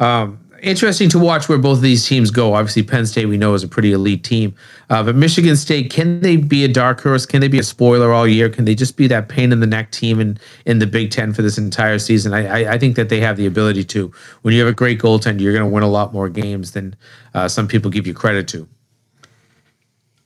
Um, 0.00 0.38
interesting 0.62 1.08
to 1.10 1.18
watch 1.18 1.48
where 1.48 1.58
both 1.58 1.78
of 1.78 1.82
these 1.82 2.06
teams 2.06 2.30
go. 2.30 2.54
Obviously, 2.54 2.82
Penn 2.82 3.06
State 3.06 3.26
we 3.26 3.36
know 3.36 3.54
is 3.54 3.62
a 3.62 3.68
pretty 3.68 3.92
elite 3.92 4.24
team, 4.24 4.54
uh, 4.90 5.02
but 5.02 5.14
Michigan 5.14 5.56
State 5.56 5.90
can 5.90 6.20
they 6.20 6.36
be 6.36 6.64
a 6.64 6.68
dark 6.68 7.00
horse? 7.00 7.26
Can 7.26 7.40
they 7.40 7.48
be 7.48 7.58
a 7.58 7.62
spoiler 7.62 8.12
all 8.12 8.26
year? 8.26 8.48
Can 8.48 8.64
they 8.64 8.74
just 8.74 8.96
be 8.96 9.06
that 9.08 9.28
pain 9.28 9.52
in 9.52 9.60
the 9.60 9.66
neck 9.66 9.90
team 9.90 10.20
in 10.20 10.38
in 10.66 10.78
the 10.78 10.86
Big 10.86 11.10
Ten 11.10 11.32
for 11.32 11.42
this 11.42 11.58
entire 11.58 11.98
season? 11.98 12.32
I 12.34 12.64
I, 12.64 12.72
I 12.74 12.78
think 12.78 12.96
that 12.96 13.08
they 13.08 13.20
have 13.20 13.36
the 13.36 13.46
ability 13.46 13.84
to. 13.84 14.12
When 14.42 14.54
you 14.54 14.60
have 14.60 14.68
a 14.68 14.74
great 14.74 15.00
goaltender, 15.00 15.40
you're 15.40 15.52
going 15.52 15.68
to 15.68 15.74
win 15.74 15.82
a 15.82 15.88
lot 15.88 16.12
more 16.12 16.28
games 16.28 16.72
than 16.72 16.96
uh, 17.34 17.48
some 17.48 17.68
people 17.68 17.90
give 17.90 18.06
you 18.06 18.14
credit 18.14 18.48
to. 18.48 18.68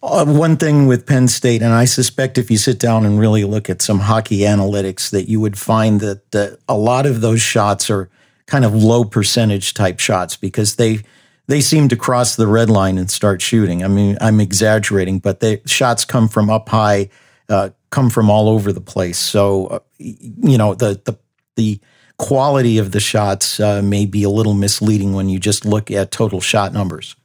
Uh, 0.03 0.25
one 0.25 0.57
thing 0.57 0.87
with 0.87 1.07
Penn 1.07 1.29
State, 1.29 1.63
and 1.63 1.73
I 1.73 1.85
suspect 1.85 2.37
if 2.37 2.51
you 2.51 2.57
sit 2.57 2.81
down 2.81 3.07
and 3.07 3.21
really 3.21 3.45
look 3.45 3.71
at 3.71 3.81
some 3.81 4.01
hockey 4.01 4.41
analytics, 4.41 5.11
that 5.11 5.29
you 5.29 5.41
would 5.41 5.57
find 5.57 6.01
that, 6.01 6.29
that 6.33 6.59
a 6.69 6.77
lot 6.77 7.07
of 7.07 7.21
those 7.21 7.41
shots 7.41 7.89
are 7.89 8.11
kind 8.47 8.65
of 8.65 8.75
low 8.75 9.05
percentage 9.05 9.75
type 9.75 9.99
shots 9.99 10.37
because 10.37 10.77
they 10.77 11.01
they 11.49 11.61
seem 11.61 11.89
to 11.89 11.97
cross 11.97 12.37
the 12.37 12.47
red 12.47 12.71
line 12.71 12.99
and 12.99 13.11
start 13.11 13.43
shooting. 13.43 13.85
I 13.85 13.89
mean, 13.89 14.17
I'm 14.21 14.41
exaggerating, 14.41 15.19
but 15.19 15.41
the 15.41 15.61
shots 15.67 16.05
come 16.05 16.29
from 16.29 16.51
up 16.51 16.69
high, 16.69 17.11
uh, 17.49 17.71
come 17.91 18.11
from 18.11 18.31
all 18.31 18.49
over 18.49 18.73
the 18.73 18.81
place. 18.81 19.19
So, 19.19 19.67
uh, 19.67 19.79
you 19.99 20.57
know, 20.57 20.75
the 20.75 21.01
the 21.05 21.19
the 21.57 21.81
quality 22.19 22.79
of 22.79 22.93
the 22.93 23.01
shots 23.01 23.59
uh, 23.59 23.83
may 23.83 24.07
be 24.07 24.23
a 24.23 24.31
little 24.31 24.55
misleading 24.55 25.13
when 25.13 25.29
you 25.29 25.39
just 25.39 25.65
look 25.65 25.91
at 25.91 26.11
total 26.11 26.41
shot 26.41 26.73
numbers. 26.73 27.17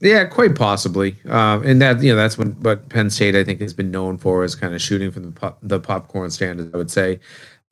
Yeah, 0.00 0.24
quite 0.24 0.56
possibly, 0.56 1.14
uh, 1.28 1.60
and 1.64 1.80
that 1.80 2.02
you 2.02 2.10
know 2.10 2.16
that's 2.16 2.36
what 2.36 2.56
what 2.58 2.88
Penn 2.88 3.08
State 3.08 3.36
I 3.36 3.44
think 3.44 3.60
has 3.60 3.72
been 3.72 3.92
known 3.92 4.18
for 4.18 4.42
is 4.42 4.56
kind 4.56 4.74
of 4.74 4.82
shooting 4.82 5.12
from 5.12 5.22
the 5.22 5.30
pop, 5.30 5.58
the 5.62 5.78
popcorn 5.78 6.30
stand. 6.30 6.70
I 6.74 6.76
would 6.76 6.90
say, 6.90 7.20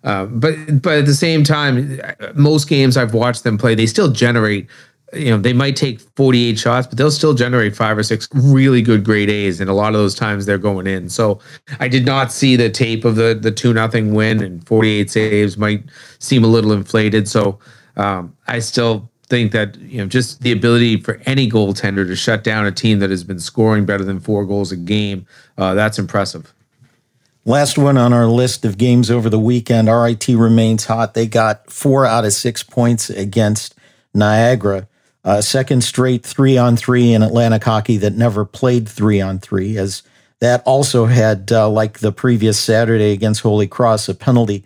uh, 0.04 0.26
but 0.26 0.54
but 0.80 0.98
at 0.98 1.06
the 1.06 1.14
same 1.14 1.44
time, 1.44 2.00
most 2.34 2.68
games 2.68 2.96
I've 2.96 3.14
watched 3.14 3.44
them 3.44 3.58
play, 3.58 3.74
they 3.74 3.86
still 3.86 4.10
generate. 4.10 4.68
You 5.12 5.30
know, 5.30 5.38
they 5.38 5.52
might 5.52 5.74
take 5.74 6.00
48 6.00 6.56
shots, 6.56 6.86
but 6.86 6.96
they'll 6.96 7.10
still 7.10 7.34
generate 7.34 7.74
five 7.74 7.98
or 7.98 8.04
six 8.04 8.28
really 8.32 8.80
good 8.80 9.04
grade 9.04 9.28
A's, 9.28 9.60
and 9.60 9.68
a 9.68 9.72
lot 9.72 9.88
of 9.88 10.00
those 10.00 10.14
times 10.14 10.46
they're 10.46 10.56
going 10.56 10.86
in. 10.86 11.08
So 11.08 11.40
I 11.80 11.88
did 11.88 12.06
not 12.06 12.30
see 12.30 12.54
the 12.54 12.70
tape 12.70 13.04
of 13.04 13.16
the 13.16 13.36
the 13.40 13.50
two 13.50 13.74
nothing 13.74 14.14
win 14.14 14.40
and 14.40 14.64
48 14.66 15.10
saves 15.10 15.56
might 15.56 15.82
seem 16.20 16.44
a 16.44 16.46
little 16.46 16.72
inflated. 16.72 17.28
So 17.28 17.58
um, 17.96 18.36
I 18.46 18.60
still 18.60 19.10
think 19.30 19.52
that 19.52 19.76
you 19.80 19.98
know 19.98 20.06
just 20.06 20.42
the 20.42 20.52
ability 20.52 21.00
for 21.00 21.20
any 21.26 21.50
goaltender 21.50 22.06
to 22.06 22.14
shut 22.14 22.44
down 22.44 22.64
a 22.64 22.72
team 22.72 23.00
that 23.00 23.10
has 23.10 23.24
been 23.24 23.40
scoring 23.40 23.84
better 23.84 24.04
than 24.04 24.20
four 24.20 24.44
goals 24.44 24.70
a 24.70 24.76
game, 24.76 25.26
uh, 25.58 25.74
that's 25.74 25.98
impressive. 25.98 26.54
Last 27.46 27.78
one 27.78 27.96
on 27.96 28.12
our 28.12 28.26
list 28.26 28.66
of 28.66 28.76
games 28.76 29.10
over 29.10 29.30
the 29.30 29.38
weekend, 29.38 29.88
RIT 29.88 30.28
remains 30.28 30.84
hot. 30.84 31.14
They 31.14 31.26
got 31.26 31.70
four 31.70 32.04
out 32.04 32.26
of 32.26 32.34
six 32.34 32.62
points 32.62 33.08
against 33.08 33.74
Niagara. 34.12 34.88
Uh, 35.24 35.40
second 35.40 35.82
straight 35.82 36.22
three 36.24 36.58
on 36.58 36.76
three 36.76 37.14
in 37.14 37.22
Atlantic 37.22 37.64
hockey 37.64 37.96
that 37.98 38.14
never 38.14 38.44
played 38.44 38.86
three 38.86 39.22
on 39.22 39.38
three, 39.38 39.78
as 39.78 40.02
that 40.40 40.62
also 40.66 41.06
had, 41.06 41.50
uh, 41.50 41.68
like 41.68 42.00
the 42.00 42.12
previous 42.12 42.58
Saturday 42.58 43.12
against 43.12 43.40
Holy 43.40 43.66
Cross, 43.66 44.08
a 44.10 44.14
penalty 44.14 44.64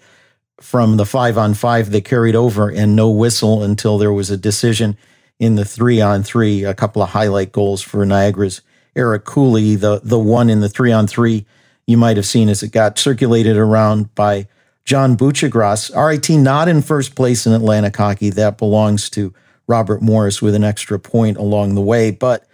from 0.61 0.97
the 0.97 1.07
five 1.07 1.39
on 1.39 1.55
five 1.55 1.91
that 1.93 2.05
carried 2.05 2.35
over 2.35 2.71
and 2.71 2.97
no 2.97 3.09
whistle 3.09 3.63
until 3.63 3.99
there 3.99 4.13
was 4.13 4.31
a 4.31 4.37
decision 4.37 4.97
in 5.39 5.55
the 5.55 5.65
three 5.65 6.01
on 6.01 6.25
three. 6.25 6.65
A 6.65 6.75
couple 6.75 7.03
of 7.03 7.11
highlight 7.11 7.53
goals 7.53 7.83
for 7.83 8.05
Niagara's 8.05 8.63
Eric 8.97 9.25
Cooley, 9.25 9.77
the 9.77 10.01
the 10.03 10.19
one 10.19 10.51
in 10.51 10.61
the 10.61 10.69
three 10.69 10.93
on 10.93 11.07
three 11.07 11.47
you 11.87 11.97
might 11.97 12.17
have 12.17 12.27
seen 12.27 12.49
as 12.49 12.63
it 12.63 12.73
got 12.73 12.99
circulated 12.99 13.57
around 13.57 14.15
by 14.15 14.49
John 14.85 15.17
Buccigross. 15.17 15.91
RIT 15.95 16.31
not 16.31 16.69
in 16.69 16.83
first 16.83 17.15
place 17.15 17.47
in 17.47 17.53
Atlantic 17.53 17.97
hockey. 17.97 18.31
That 18.31 18.59
belongs 18.59 19.09
to 19.11 19.33
Robert 19.67 20.03
Morris 20.03 20.43
with 20.43 20.55
an 20.55 20.65
extra 20.65 20.99
point 20.99 21.37
along 21.37 21.75
the 21.75 21.81
way. 21.81 22.11
But 22.11 22.47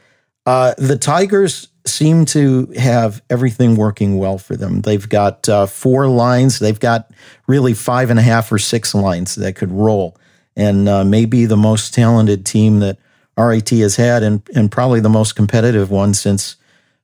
uh, 0.47 0.75
the 0.79 0.97
Tigers 0.97 1.69
seem 1.87 2.25
to 2.27 2.67
have 2.77 3.23
everything 3.31 3.77
working 3.77 4.19
well 4.19 4.39
for 4.39 4.57
them. 4.57 4.83
They've 4.83 5.09
got 5.09 5.49
uh, 5.49 5.67
four 5.67 6.09
lines. 6.09 6.59
They've 6.59 6.79
got 6.79 7.11
really 7.47 7.75
five 7.75 8.11
and 8.11 8.19
a 8.19 8.23
half 8.23 8.51
or 8.53 8.59
six 8.59 8.95
lines 8.95 9.35
that 9.37 9.57
could 9.57 9.73
roll, 9.73 10.17
and 10.57 10.89
uh, 10.89 11.05
maybe 11.05 11.47
the 11.47 11.57
most 11.57 11.95
talented 11.95 12.45
team 12.45 12.81
that 12.81 12.99
RIT 13.37 13.71
has 13.71 13.97
had, 13.97 14.23
and 14.23 14.43
and 14.55 14.71
probably 14.71 15.01
the 15.01 15.09
most 15.09 15.35
competitive 15.35 15.91
one 15.91 16.15
since 16.15 16.57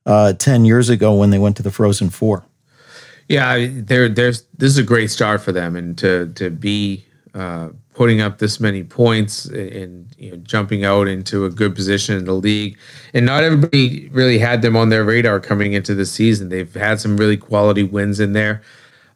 uh, 0.07 0.33
10 0.33 0.65
years 0.65 0.89
ago 0.89 1.13
when 1.13 1.29
they 1.29 1.37
went 1.37 1.55
to 1.57 1.63
the 1.63 1.69
Frozen 1.69 2.09
Four. 2.09 2.43
Yeah, 3.27 3.67
there, 3.69 4.07
there's 4.07 4.43
this 4.57 4.71
is 4.71 4.77
a 4.77 4.83
great 4.83 5.11
start 5.11 5.41
for 5.41 5.51
them, 5.51 5.75
and 5.75 5.97
to 5.97 6.31
to 6.35 6.49
be 6.49 7.05
uh, 7.35 7.69
putting 7.93 8.21
up 8.21 8.37
this 8.37 8.59
many 8.59 8.83
points 8.83 9.45
and 9.45 10.07
you 10.17 10.31
know, 10.31 10.37
jumping 10.37 10.85
out 10.85 11.09
into 11.09 11.43
a 11.43 11.49
good 11.49 11.75
position 11.75 12.15
in 12.15 12.23
the 12.23 12.33
league. 12.33 12.77
And 13.13 13.25
not 13.25 13.43
everybody 13.43 14.07
really 14.09 14.39
had 14.39 14.61
them 14.61 14.77
on 14.77 14.89
their 14.89 15.03
radar 15.03 15.41
coming 15.41 15.73
into 15.73 15.93
the 15.93 16.05
season. 16.05 16.47
They've 16.47 16.73
had 16.73 17.01
some 17.01 17.17
really 17.17 17.35
quality 17.35 17.83
wins 17.83 18.21
in 18.21 18.31
there. 18.31 18.61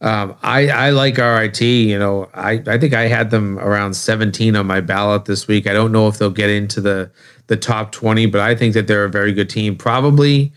Um, 0.01 0.35
I, 0.41 0.67
I 0.69 0.89
like 0.89 1.17
RIT. 1.17 1.61
You 1.61 1.99
know, 1.99 2.27
I, 2.33 2.61
I 2.67 2.77
think 2.79 2.93
I 2.93 3.03
had 3.03 3.29
them 3.29 3.59
around 3.59 3.93
17 3.93 4.55
on 4.55 4.65
my 4.65 4.81
ballot 4.81 5.25
this 5.25 5.47
week. 5.47 5.67
I 5.67 5.73
don't 5.73 5.91
know 5.91 6.07
if 6.07 6.17
they'll 6.17 6.31
get 6.31 6.49
into 6.49 6.81
the 6.81 7.09
the 7.47 7.57
top 7.57 7.91
20, 7.91 8.27
but 8.27 8.41
I 8.41 8.55
think 8.55 8.73
that 8.73 8.87
they're 8.87 9.05
a 9.05 9.09
very 9.09 9.33
good 9.33 9.49
team. 9.49 9.75
Probably 9.75 10.51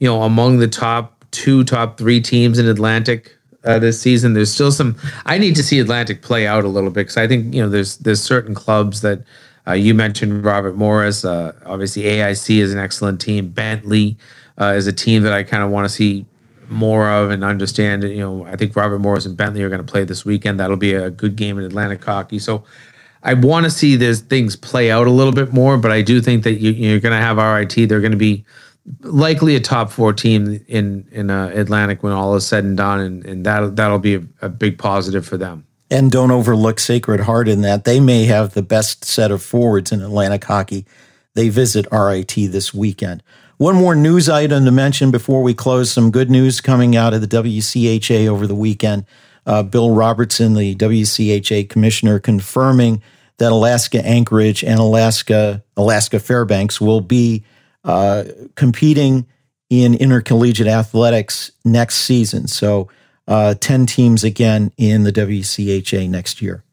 you 0.00 0.08
know, 0.08 0.22
among 0.22 0.58
the 0.58 0.68
top 0.68 1.24
two, 1.30 1.62
top 1.62 1.96
three 1.96 2.20
teams 2.20 2.58
in 2.58 2.66
Atlantic 2.66 3.36
uh, 3.64 3.78
this 3.78 4.00
season. 4.00 4.32
There's 4.32 4.52
still 4.52 4.72
some. 4.72 4.96
I 5.26 5.38
need 5.38 5.56
to 5.56 5.62
see 5.62 5.78
Atlantic 5.78 6.22
play 6.22 6.46
out 6.46 6.64
a 6.64 6.68
little 6.68 6.90
bit 6.90 7.02
because 7.02 7.16
I 7.16 7.28
think 7.28 7.54
you 7.54 7.62
know 7.62 7.68
there's 7.68 7.98
there's 7.98 8.22
certain 8.22 8.54
clubs 8.54 9.02
that 9.02 9.22
uh, 9.66 9.72
you 9.72 9.94
mentioned. 9.94 10.44
Robert 10.44 10.76
Morris, 10.76 11.24
uh, 11.24 11.52
obviously 11.64 12.02
AIC 12.02 12.58
is 12.58 12.72
an 12.72 12.78
excellent 12.78 13.20
team. 13.20 13.48
Bentley 13.48 14.16
uh, 14.58 14.74
is 14.76 14.86
a 14.86 14.92
team 14.92 15.22
that 15.22 15.32
I 15.32 15.42
kind 15.42 15.62
of 15.62 15.70
want 15.70 15.84
to 15.86 15.88
see 15.90 16.24
more 16.68 17.10
of 17.10 17.30
and 17.30 17.44
understand. 17.44 18.02
You 18.04 18.20
know, 18.20 18.46
I 18.46 18.56
think 18.56 18.74
Robert 18.74 18.98
Morris 18.98 19.26
and 19.26 19.36
Bentley 19.36 19.62
are 19.62 19.68
going 19.68 19.84
to 19.84 19.90
play 19.90 20.04
this 20.04 20.24
weekend. 20.24 20.58
That'll 20.58 20.76
be 20.76 20.94
a 20.94 21.10
good 21.10 21.36
game 21.36 21.58
in 21.58 21.64
Atlantic 21.64 22.04
hockey. 22.04 22.38
So. 22.38 22.64
I 23.22 23.34
want 23.34 23.64
to 23.64 23.70
see 23.70 23.96
these 23.96 24.22
things 24.22 24.56
play 24.56 24.90
out 24.90 25.06
a 25.06 25.10
little 25.10 25.34
bit 25.34 25.52
more, 25.52 25.76
but 25.76 25.90
I 25.90 26.00
do 26.00 26.22
think 26.22 26.42
that 26.44 26.54
you, 26.54 26.70
you're 26.70 27.00
going 27.00 27.12
to 27.12 27.18
have 27.18 27.36
RIT. 27.36 27.86
They're 27.86 28.00
going 28.00 28.12
to 28.12 28.16
be 28.16 28.46
likely 29.02 29.56
a 29.56 29.60
top 29.60 29.90
four 29.90 30.12
team 30.12 30.64
in 30.66 31.06
in 31.10 31.30
uh, 31.30 31.52
Atlantic 31.54 32.02
when 32.02 32.12
all 32.12 32.34
is 32.34 32.46
said 32.46 32.64
and 32.64 32.76
done, 32.76 33.00
and, 33.00 33.24
and 33.24 33.46
that 33.46 33.76
that'll 33.76 33.98
be 33.98 34.16
a, 34.16 34.22
a, 34.42 34.48
big 34.48 34.78
positive 34.78 35.26
for 35.26 35.36
them. 35.36 35.66
And 35.90 36.10
don't 36.10 36.30
overlook 36.30 36.78
Sacred 36.80 37.20
Heart 37.20 37.48
in 37.48 37.62
that 37.62 37.84
they 37.84 38.00
may 38.00 38.24
have 38.24 38.54
the 38.54 38.62
best 38.62 39.04
set 39.04 39.30
of 39.30 39.42
forwards 39.42 39.92
in 39.92 40.02
Atlantic 40.02 40.44
hockey. 40.44 40.86
They 41.34 41.48
visit 41.48 41.86
RIT 41.92 42.34
this 42.34 42.72
weekend. 42.74 43.22
one 43.58 43.76
more 43.76 43.94
news 43.94 44.28
item 44.28 44.64
to 44.64 44.70
mention 44.70 45.10
before 45.10 45.42
we 45.42 45.54
close. 45.54 45.90
Some 45.90 46.10
good 46.10 46.30
news 46.30 46.60
coming 46.60 46.96
out 46.96 47.14
of 47.14 47.20
the 47.20 47.26
WCHA 47.26 48.28
over 48.28 48.46
the 48.46 48.54
weekend. 48.54 49.04
Uh, 49.46 49.62
Bill 49.62 49.94
Robertson, 49.94 50.54
the 50.54 50.74
WCHA 50.74 51.68
commissioner, 51.68 52.18
confirming 52.18 53.02
that 53.38 53.52
Alaska 53.52 54.04
Anchorage 54.04 54.62
and 54.62 54.78
Alaska 54.78 55.64
Alaska 55.76 56.20
Fairbanks 56.20 56.80
will 56.80 57.00
be 57.00 57.42
uh, 57.84 58.24
competing 58.54 59.26
in 59.68 59.94
intercollegiate 59.94 60.66
athletics 60.66 61.52
next 61.64 61.96
season. 61.96 62.48
So, 62.48 62.88
uh, 63.28 63.54
10 63.60 63.86
teams 63.86 64.24
again 64.24 64.72
in 64.76 65.04
the 65.04 65.12
WCHA 65.12 66.10
next 66.10 66.42
year. 66.42 66.64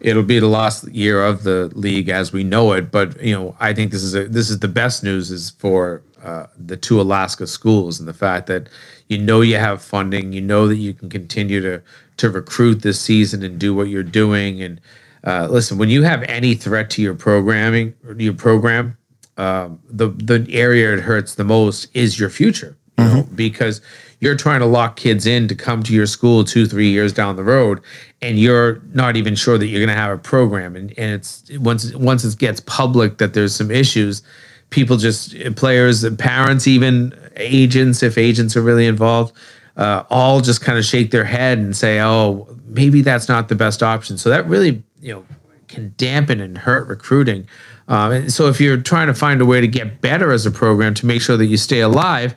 It'll 0.00 0.22
be 0.22 0.38
the 0.38 0.46
last 0.46 0.88
year 0.88 1.24
of 1.24 1.42
the 1.42 1.70
league 1.74 2.08
as 2.08 2.32
we 2.32 2.44
know 2.44 2.72
it, 2.72 2.90
but 2.90 3.20
you 3.20 3.34
know 3.34 3.56
I 3.58 3.74
think 3.74 3.90
this 3.90 4.02
is 4.02 4.14
a, 4.14 4.28
this 4.28 4.48
is 4.48 4.60
the 4.60 4.68
best 4.68 5.02
news 5.02 5.30
is 5.30 5.50
for 5.50 6.02
uh, 6.22 6.46
the 6.56 6.76
two 6.76 7.00
Alaska 7.00 7.46
schools 7.46 7.98
and 7.98 8.08
the 8.08 8.14
fact 8.14 8.46
that 8.46 8.68
you 9.08 9.18
know 9.18 9.40
you 9.40 9.56
have 9.56 9.82
funding, 9.82 10.32
you 10.32 10.40
know 10.40 10.68
that 10.68 10.76
you 10.76 10.94
can 10.94 11.08
continue 11.08 11.60
to 11.60 11.82
to 12.18 12.30
recruit 12.30 12.82
this 12.82 13.00
season 13.00 13.42
and 13.42 13.58
do 13.58 13.74
what 13.74 13.88
you're 13.88 14.04
doing. 14.04 14.62
And 14.62 14.80
uh, 15.24 15.48
listen, 15.50 15.78
when 15.78 15.88
you 15.88 16.04
have 16.04 16.22
any 16.24 16.54
threat 16.54 16.90
to 16.90 17.02
your 17.02 17.14
programming, 17.14 17.94
your 18.16 18.34
program, 18.34 18.96
um, 19.38 19.80
the 19.88 20.08
the 20.08 20.46
area 20.50 20.92
it 20.92 21.00
hurts 21.00 21.36
the 21.36 21.44
most 21.44 21.88
is 21.94 22.18
your 22.18 22.28
future, 22.28 22.76
you 22.98 23.04
mm-hmm. 23.04 23.16
know, 23.16 23.28
because 23.34 23.80
you're 24.20 24.36
trying 24.36 24.60
to 24.60 24.66
lock 24.66 24.96
kids 24.96 25.26
in 25.26 25.46
to 25.46 25.54
come 25.54 25.82
to 25.84 25.94
your 25.94 26.06
school 26.06 26.42
two, 26.42 26.66
three 26.66 26.90
years 26.90 27.12
down 27.12 27.36
the 27.36 27.44
road, 27.44 27.80
and 28.20 28.38
you're 28.38 28.82
not 28.92 29.16
even 29.16 29.36
sure 29.36 29.56
that 29.56 29.66
you're 29.66 29.78
going 29.78 29.94
to 29.94 30.00
have 30.00 30.10
a 30.10 30.20
program. 30.20 30.74
And, 30.74 30.92
and 30.98 31.14
it's 31.14 31.44
once 31.58 31.94
once 31.94 32.24
it 32.24 32.36
gets 32.38 32.60
public 32.60 33.18
that 33.18 33.32
there's 33.34 33.54
some 33.54 33.70
issues, 33.70 34.22
people 34.70 34.96
just 34.96 35.36
players, 35.54 36.08
parents, 36.16 36.66
even 36.66 37.16
agents, 37.36 38.02
if 38.02 38.18
agents 38.18 38.56
are 38.56 38.62
really 38.62 38.86
involved, 38.86 39.36
uh, 39.76 40.02
all 40.10 40.40
just 40.40 40.60
kind 40.60 40.78
of 40.78 40.84
shake 40.84 41.12
their 41.12 41.24
head 41.24 41.58
and 41.58 41.76
say, 41.76 42.00
"Oh, 42.00 42.48
maybe 42.66 43.02
that's 43.02 43.28
not 43.28 43.48
the 43.48 43.54
best 43.54 43.84
option." 43.84 44.18
So 44.18 44.30
that 44.30 44.48
really, 44.48 44.82
you 45.00 45.14
know, 45.14 45.24
can 45.68 45.94
dampen 45.96 46.40
and 46.40 46.58
hurt 46.58 46.88
recruiting. 46.88 47.46
Um, 47.88 48.12
and 48.12 48.32
so 48.32 48.48
if 48.48 48.60
you're 48.60 48.76
trying 48.76 49.06
to 49.06 49.14
find 49.14 49.40
a 49.40 49.46
way 49.46 49.60
to 49.60 49.68
get 49.68 50.00
better 50.00 50.30
as 50.30 50.46
a 50.46 50.50
program 50.50 50.94
to 50.94 51.06
make 51.06 51.22
sure 51.22 51.36
that 51.36 51.46
you 51.46 51.56
stay 51.56 51.80
alive, 51.80 52.34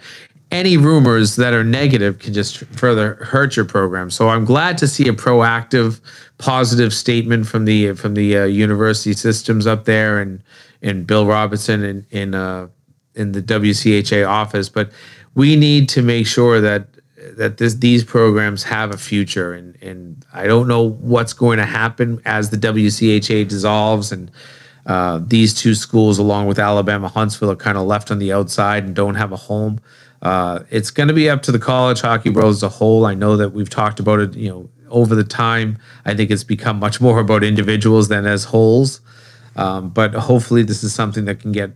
any 0.51 0.77
rumors 0.77 1.35
that 1.37 1.53
are 1.53 1.63
negative 1.63 2.19
can 2.19 2.33
just 2.33 2.57
further 2.57 3.15
hurt 3.15 3.55
your 3.55 3.65
program. 3.65 4.09
So 4.09 4.29
I'm 4.29 4.45
glad 4.45 4.77
to 4.79 4.87
see 4.87 5.07
a 5.07 5.13
proactive, 5.13 6.01
positive 6.37 6.93
statement 6.93 7.47
from 7.47 7.65
the 7.65 7.93
from 7.93 8.15
the 8.15 8.37
uh, 8.37 8.45
university 8.45 9.13
systems 9.13 9.65
up 9.67 9.85
there 9.85 10.19
and 10.19 10.43
and 10.81 11.07
Bill 11.07 11.25
Robinson 11.25 11.83
in 11.83 12.05
in 12.11 12.35
uh, 12.35 12.67
in 13.15 13.31
the 13.31 13.41
WCHA 13.41 14.27
office. 14.27 14.67
But 14.67 14.91
we 15.35 15.55
need 15.55 15.87
to 15.89 16.01
make 16.01 16.27
sure 16.27 16.59
that 16.59 16.87
that 17.37 17.57
this, 17.57 17.75
these 17.75 18.03
programs 18.03 18.63
have 18.63 18.93
a 18.93 18.97
future. 18.97 19.53
And 19.53 19.77
and 19.81 20.25
I 20.33 20.47
don't 20.47 20.67
know 20.67 20.89
what's 20.89 21.33
going 21.33 21.59
to 21.59 21.65
happen 21.65 22.21
as 22.25 22.49
the 22.49 22.57
WCHA 22.57 23.47
dissolves 23.47 24.11
and 24.11 24.29
uh, 24.85 25.19
these 25.25 25.53
two 25.53 25.75
schools, 25.75 26.17
along 26.17 26.47
with 26.47 26.59
Alabama 26.59 27.07
Huntsville, 27.07 27.51
are 27.51 27.55
kind 27.55 27.77
of 27.77 27.85
left 27.85 28.11
on 28.11 28.19
the 28.19 28.33
outside 28.33 28.83
and 28.83 28.95
don't 28.95 29.15
have 29.15 29.31
a 29.31 29.37
home. 29.37 29.79
Uh, 30.21 30.59
it's 30.69 30.91
going 30.91 31.07
to 31.07 31.13
be 31.13 31.29
up 31.29 31.41
to 31.43 31.51
the 31.51 31.59
college 31.59 32.01
hockey 32.01 32.29
world 32.29 32.51
as 32.51 32.63
a 32.63 32.69
whole. 32.69 33.05
I 33.05 33.13
know 33.13 33.37
that 33.37 33.49
we've 33.49 33.69
talked 33.69 33.99
about 33.99 34.19
it, 34.19 34.35
you 34.35 34.49
know, 34.49 34.69
over 34.89 35.15
the 35.15 35.23
time. 35.23 35.77
I 36.05 36.13
think 36.13 36.31
it's 36.31 36.43
become 36.43 36.79
much 36.79 37.01
more 37.01 37.19
about 37.19 37.43
individuals 37.43 38.07
than 38.07 38.25
as 38.25 38.45
wholes. 38.45 39.01
Um, 39.55 39.89
but 39.89 40.13
hopefully, 40.13 40.63
this 40.63 40.83
is 40.83 40.93
something 40.93 41.25
that 41.25 41.39
can 41.39 41.51
get 41.51 41.71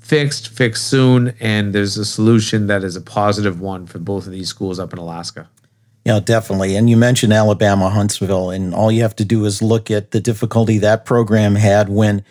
fixed, 0.00 0.48
fixed 0.48 0.88
soon, 0.88 1.34
and 1.40 1.72
there's 1.72 1.96
a 1.96 2.04
solution 2.04 2.66
that 2.66 2.82
is 2.82 2.96
a 2.96 3.00
positive 3.00 3.60
one 3.60 3.86
for 3.86 3.98
both 3.98 4.26
of 4.26 4.32
these 4.32 4.48
schools 4.48 4.78
up 4.78 4.92
in 4.92 4.98
Alaska. 4.98 5.48
Yeah, 6.04 6.18
definitely. 6.18 6.74
And 6.74 6.90
you 6.90 6.96
mentioned 6.96 7.32
Alabama 7.32 7.88
Huntsville, 7.88 8.50
and 8.50 8.74
all 8.74 8.90
you 8.90 9.02
have 9.02 9.14
to 9.16 9.24
do 9.24 9.44
is 9.44 9.62
look 9.62 9.90
at 9.90 10.10
the 10.10 10.20
difficulty 10.20 10.78
that 10.78 11.04
program 11.04 11.54
had 11.54 11.88
when 11.88 12.24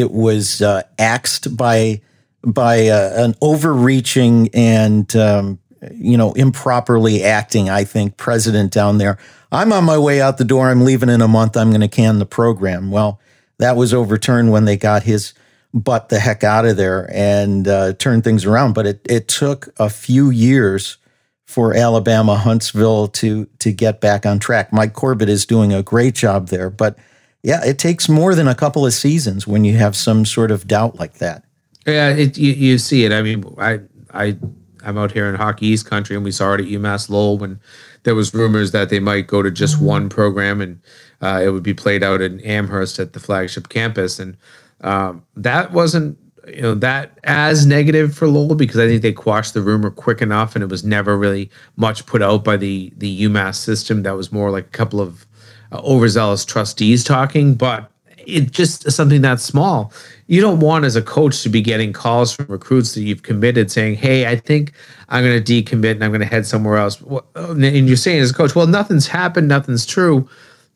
it 0.00 0.10
was 0.10 0.62
uh, 0.62 0.82
axed 0.98 1.56
by 1.56 2.00
by 2.42 2.88
uh, 2.88 3.12
an 3.24 3.34
overreaching 3.40 4.48
and 4.54 5.14
um, 5.16 5.58
you 5.92 6.16
know 6.16 6.32
improperly 6.32 7.22
acting. 7.22 7.68
I 7.68 7.84
think 7.84 8.16
president 8.16 8.72
down 8.72 8.98
there. 8.98 9.18
I'm 9.50 9.72
on 9.72 9.84
my 9.84 9.98
way 9.98 10.20
out 10.20 10.38
the 10.38 10.44
door. 10.44 10.68
I'm 10.68 10.84
leaving 10.84 11.08
in 11.08 11.22
a 11.22 11.28
month. 11.28 11.56
I'm 11.56 11.70
going 11.70 11.80
to 11.80 11.88
can 11.88 12.18
the 12.18 12.26
program. 12.26 12.90
Well, 12.90 13.20
that 13.58 13.76
was 13.76 13.94
overturned 13.94 14.52
when 14.52 14.66
they 14.66 14.76
got 14.76 15.04
his 15.04 15.32
butt 15.74 16.08
the 16.08 16.18
heck 16.18 16.44
out 16.44 16.66
of 16.66 16.76
there 16.76 17.10
and 17.12 17.66
uh, 17.66 17.92
turned 17.94 18.24
things 18.24 18.44
around. 18.44 18.74
But 18.74 18.86
it 18.86 19.06
it 19.08 19.28
took 19.28 19.68
a 19.78 19.90
few 19.90 20.30
years 20.30 20.98
for 21.46 21.74
Alabama 21.74 22.36
Huntsville 22.36 23.08
to 23.08 23.46
to 23.58 23.72
get 23.72 24.00
back 24.00 24.26
on 24.26 24.38
track. 24.38 24.72
Mike 24.72 24.92
Corbett 24.92 25.28
is 25.28 25.46
doing 25.46 25.72
a 25.72 25.82
great 25.82 26.14
job 26.14 26.48
there, 26.48 26.70
but 26.70 26.98
yeah, 27.42 27.64
it 27.64 27.78
takes 27.78 28.08
more 28.08 28.34
than 28.34 28.48
a 28.48 28.54
couple 28.54 28.84
of 28.84 28.92
seasons 28.92 29.46
when 29.46 29.64
you 29.64 29.76
have 29.76 29.96
some 29.96 30.24
sort 30.24 30.50
of 30.50 30.66
doubt 30.66 30.98
like 30.98 31.14
that. 31.14 31.44
Yeah, 31.86 32.10
it, 32.10 32.36
you, 32.36 32.52
you 32.52 32.78
see 32.78 33.04
it. 33.04 33.12
I 33.12 33.22
mean, 33.22 33.44
I 33.58 33.80
I 34.12 34.36
I'm 34.84 34.98
out 34.98 35.12
here 35.12 35.28
in 35.28 35.34
Hockey 35.34 35.66
East 35.66 35.86
Country, 35.86 36.16
and 36.16 36.24
we 36.24 36.32
saw 36.32 36.54
it 36.54 36.60
at 36.60 36.66
UMass 36.66 37.08
Lowell 37.08 37.38
when 37.38 37.60
there 38.02 38.14
was 38.14 38.34
rumors 38.34 38.72
that 38.72 38.90
they 38.90 39.00
might 39.00 39.26
go 39.26 39.42
to 39.42 39.50
just 39.50 39.76
mm-hmm. 39.76 39.84
one 39.84 40.08
program, 40.08 40.60
and 40.60 40.80
uh, 41.22 41.40
it 41.42 41.50
would 41.50 41.62
be 41.62 41.74
played 41.74 42.02
out 42.02 42.20
in 42.20 42.40
Amherst 42.40 42.98
at 42.98 43.12
the 43.12 43.20
flagship 43.20 43.68
campus, 43.68 44.18
and 44.18 44.36
um, 44.80 45.24
that 45.36 45.72
wasn't 45.72 46.18
you 46.46 46.62
know 46.62 46.74
that 46.74 47.18
as 47.24 47.66
negative 47.66 48.14
for 48.14 48.26
Lowell 48.26 48.54
because 48.54 48.78
I 48.78 48.88
think 48.88 49.02
they 49.02 49.12
quashed 49.12 49.54
the 49.54 49.62
rumor 49.62 49.90
quick 49.90 50.20
enough, 50.20 50.56
and 50.56 50.62
it 50.62 50.70
was 50.70 50.84
never 50.84 51.16
really 51.16 51.50
much 51.76 52.06
put 52.06 52.22
out 52.22 52.44
by 52.44 52.56
the 52.56 52.92
the 52.96 53.22
UMass 53.22 53.56
system. 53.56 54.02
That 54.02 54.16
was 54.16 54.32
more 54.32 54.50
like 54.50 54.66
a 54.66 54.70
couple 54.70 55.00
of 55.00 55.26
uh, 55.72 55.80
overzealous 55.84 56.44
trustees 56.44 57.04
talking, 57.04 57.54
but 57.54 57.90
it 58.26 58.50
just 58.50 58.90
something 58.90 59.22
that 59.22 59.40
small. 59.40 59.92
You 60.26 60.40
don't 60.42 60.60
want 60.60 60.84
as 60.84 60.96
a 60.96 61.02
coach 61.02 61.42
to 61.42 61.48
be 61.48 61.62
getting 61.62 61.92
calls 61.92 62.34
from 62.34 62.46
recruits 62.46 62.94
that 62.94 63.02
you've 63.02 63.22
committed 63.22 63.70
saying, 63.70 63.96
"Hey, 63.96 64.26
I 64.26 64.36
think 64.36 64.72
I'm 65.08 65.24
going 65.24 65.42
to 65.42 65.62
decommit 65.62 65.92
and 65.92 66.04
I'm 66.04 66.10
going 66.10 66.20
to 66.20 66.26
head 66.26 66.46
somewhere 66.46 66.76
else." 66.76 67.02
And 67.34 67.88
you're 67.88 67.96
saying 67.96 68.20
as 68.20 68.30
a 68.30 68.34
coach, 68.34 68.54
"Well, 68.54 68.66
nothing's 68.66 69.06
happened, 69.06 69.48
nothing's 69.48 69.86
true." 69.86 70.28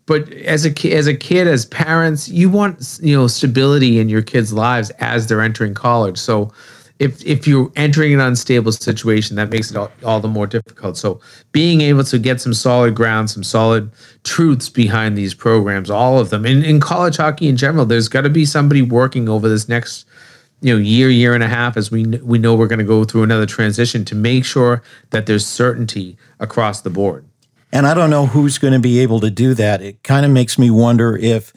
But 0.07 0.33
as 0.33 0.67
a 0.67 0.93
as 0.93 1.07
a 1.07 1.15
kid, 1.15 1.47
as 1.47 1.67
parents, 1.67 2.29
you 2.29 2.49
want 2.51 2.99
you 3.03 3.15
know 3.15 3.27
stability 3.27 4.01
in 4.01 4.09
your 4.09 4.23
kids' 4.23 4.53
lives 4.53 4.91
as 4.99 5.27
they're 5.27 5.43
entering 5.43 5.75
college. 5.75 6.19
So 6.19 6.53
if 7.03 7.25
if 7.27 7.47
you're 7.49 7.73
entering 7.75 8.15
an 8.15 8.21
unstable 8.21 8.71
situation, 8.71 9.35
that 9.37 9.51
makes 9.51 9.71
it 9.71 9.77
all, 9.77 9.91
all, 10.05 10.21
the 10.21 10.29
more 10.29 10.47
difficult. 10.47 10.97
So 10.97 11.21
being 11.51 11.81
able 11.81 12.05
to 12.05 12.19
get 12.19 12.41
some 12.41 12.55
solid 12.55 12.95
ground, 12.95 13.29
some 13.29 13.43
solid 13.43 13.91
truths 14.23 14.69
behind 14.69 15.19
these 15.19 15.35
programs, 15.35 15.91
all 15.91 16.21
of 16.21 16.31
them, 16.31 16.47
in, 16.47 16.63
in 16.63 16.79
college 16.79 17.17
hockey 17.17 17.49
in 17.49 17.57
general, 17.57 17.85
there's 17.85 18.09
got 18.09 18.21
to 18.21 18.31
be 18.31 18.45
somebody 18.45 18.83
working 18.83 19.29
over 19.29 19.49
this 19.49 19.69
next 19.69 20.07
you 20.61 20.73
know 20.73 20.79
year 20.79 21.11
year 21.11 21.35
and 21.35 21.43
a 21.43 21.49
half 21.49 21.77
as 21.77 21.91
we 21.91 22.07
we 22.07 22.39
know 22.39 22.55
we're 22.55 22.69
going 22.69 22.79
to 22.79 22.85
go 22.85 23.03
through 23.03 23.25
another 23.25 23.47
transition 23.47 24.05
to 24.05 24.15
make 24.15 24.45
sure 24.45 24.81
that 25.11 25.27
there's 25.27 25.45
certainty 25.45 26.17
across 26.39 26.83
the 26.83 26.91
board. 26.91 27.27
And 27.73 27.87
I 27.87 27.95
don't 27.95 28.11
know 28.11 28.27
who's 28.27 28.59
going 28.59 28.75
to 28.75 28.79
be 28.79 29.01
able 29.01 29.19
to 29.21 29.31
do 29.31 29.55
that. 29.55 29.83
It 29.83 30.03
kind 30.05 30.25
of 30.25 30.31
makes 30.31 30.57
me 30.59 30.71
wonder 30.71 31.17
if 31.17 31.53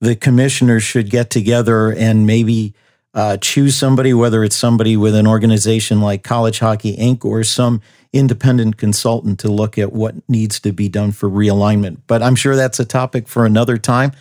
the 0.00 0.16
commissioners 0.16 0.82
should 0.82 1.10
get 1.10 1.30
together 1.30 1.92
and 1.92 2.26
maybe 2.26 2.74
uh, 3.14 3.36
choose 3.38 3.76
somebody, 3.76 4.12
whether 4.12 4.44
it's 4.44 4.56
somebody 4.56 4.96
with 4.96 5.14
an 5.14 5.26
organization 5.26 6.00
like 6.00 6.22
College 6.22 6.58
Hockey 6.58 6.96
Inc. 6.96 7.24
or 7.24 7.42
some 7.44 7.80
independent 8.12 8.76
consultant 8.76 9.38
to 9.40 9.48
look 9.50 9.78
at 9.78 9.92
what 9.92 10.14
needs 10.28 10.60
to 10.60 10.72
be 10.72 10.88
done 10.88 11.12
for 11.12 11.28
realignment. 11.28 11.98
But 12.06 12.22
I'm 12.22 12.34
sure 12.34 12.56
that's 12.56 12.80
a 12.80 12.84
topic 12.84 13.28
for 13.28 13.44
another 13.44 13.76
time. 13.76 14.12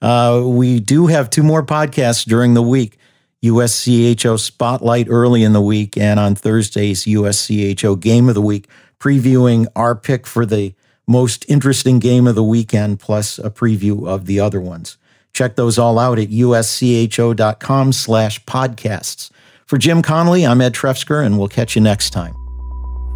Uh, 0.00 0.42
we 0.44 0.80
do 0.80 1.06
have 1.06 1.30
two 1.30 1.42
more 1.42 1.64
podcasts 1.64 2.24
during 2.24 2.54
the 2.54 2.62
week. 2.62 2.98
USCHO 3.42 4.38
Spotlight 4.38 5.06
early 5.08 5.44
in 5.44 5.52
the 5.52 5.60
week, 5.60 5.96
and 5.96 6.18
on 6.18 6.34
Thursdays, 6.34 7.04
USCHO 7.04 8.00
Game 8.00 8.28
of 8.28 8.34
the 8.34 8.42
Week, 8.42 8.66
previewing 8.98 9.66
our 9.76 9.94
pick 9.94 10.26
for 10.26 10.44
the 10.44 10.74
most 11.06 11.44
interesting 11.48 12.00
game 12.00 12.26
of 12.26 12.34
the 12.34 12.42
weekend, 12.42 12.98
plus 12.98 13.38
a 13.38 13.50
preview 13.50 14.08
of 14.08 14.26
the 14.26 14.40
other 14.40 14.60
ones. 14.60 14.98
Check 15.32 15.56
those 15.56 15.78
all 15.78 15.98
out 15.98 16.18
at 16.18 16.28
uscho.com 16.28 17.92
slash 17.92 18.44
podcasts. 18.44 19.30
For 19.66 19.78
Jim 19.78 20.02
Connolly, 20.02 20.46
I'm 20.46 20.60
Ed 20.60 20.74
Trefzger, 20.74 21.24
and 21.24 21.38
we'll 21.38 21.48
catch 21.48 21.76
you 21.76 21.82
next 21.82 22.10
time. 22.10 22.34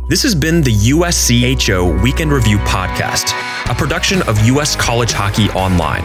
This 0.09 0.23
has 0.25 0.35
been 0.35 0.63
the 0.63 0.73
USCHO 0.73 2.03
Weekend 2.03 2.33
Review 2.33 2.59
Podcast, 2.59 3.33
a 3.71 3.75
production 3.75 4.23
of 4.23 4.45
US 4.47 4.77
College 4.77 5.13
Hockey 5.13 5.49
Online. 5.51 6.03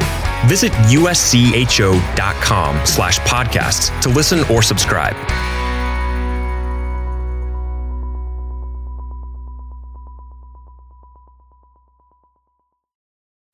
Visit 0.47 0.71
uscho.com 0.71 2.85
slash 2.85 3.19
podcasts 3.19 4.01
to 4.01 4.09
listen 4.09 4.43
or 4.51 4.61
subscribe. 4.61 5.56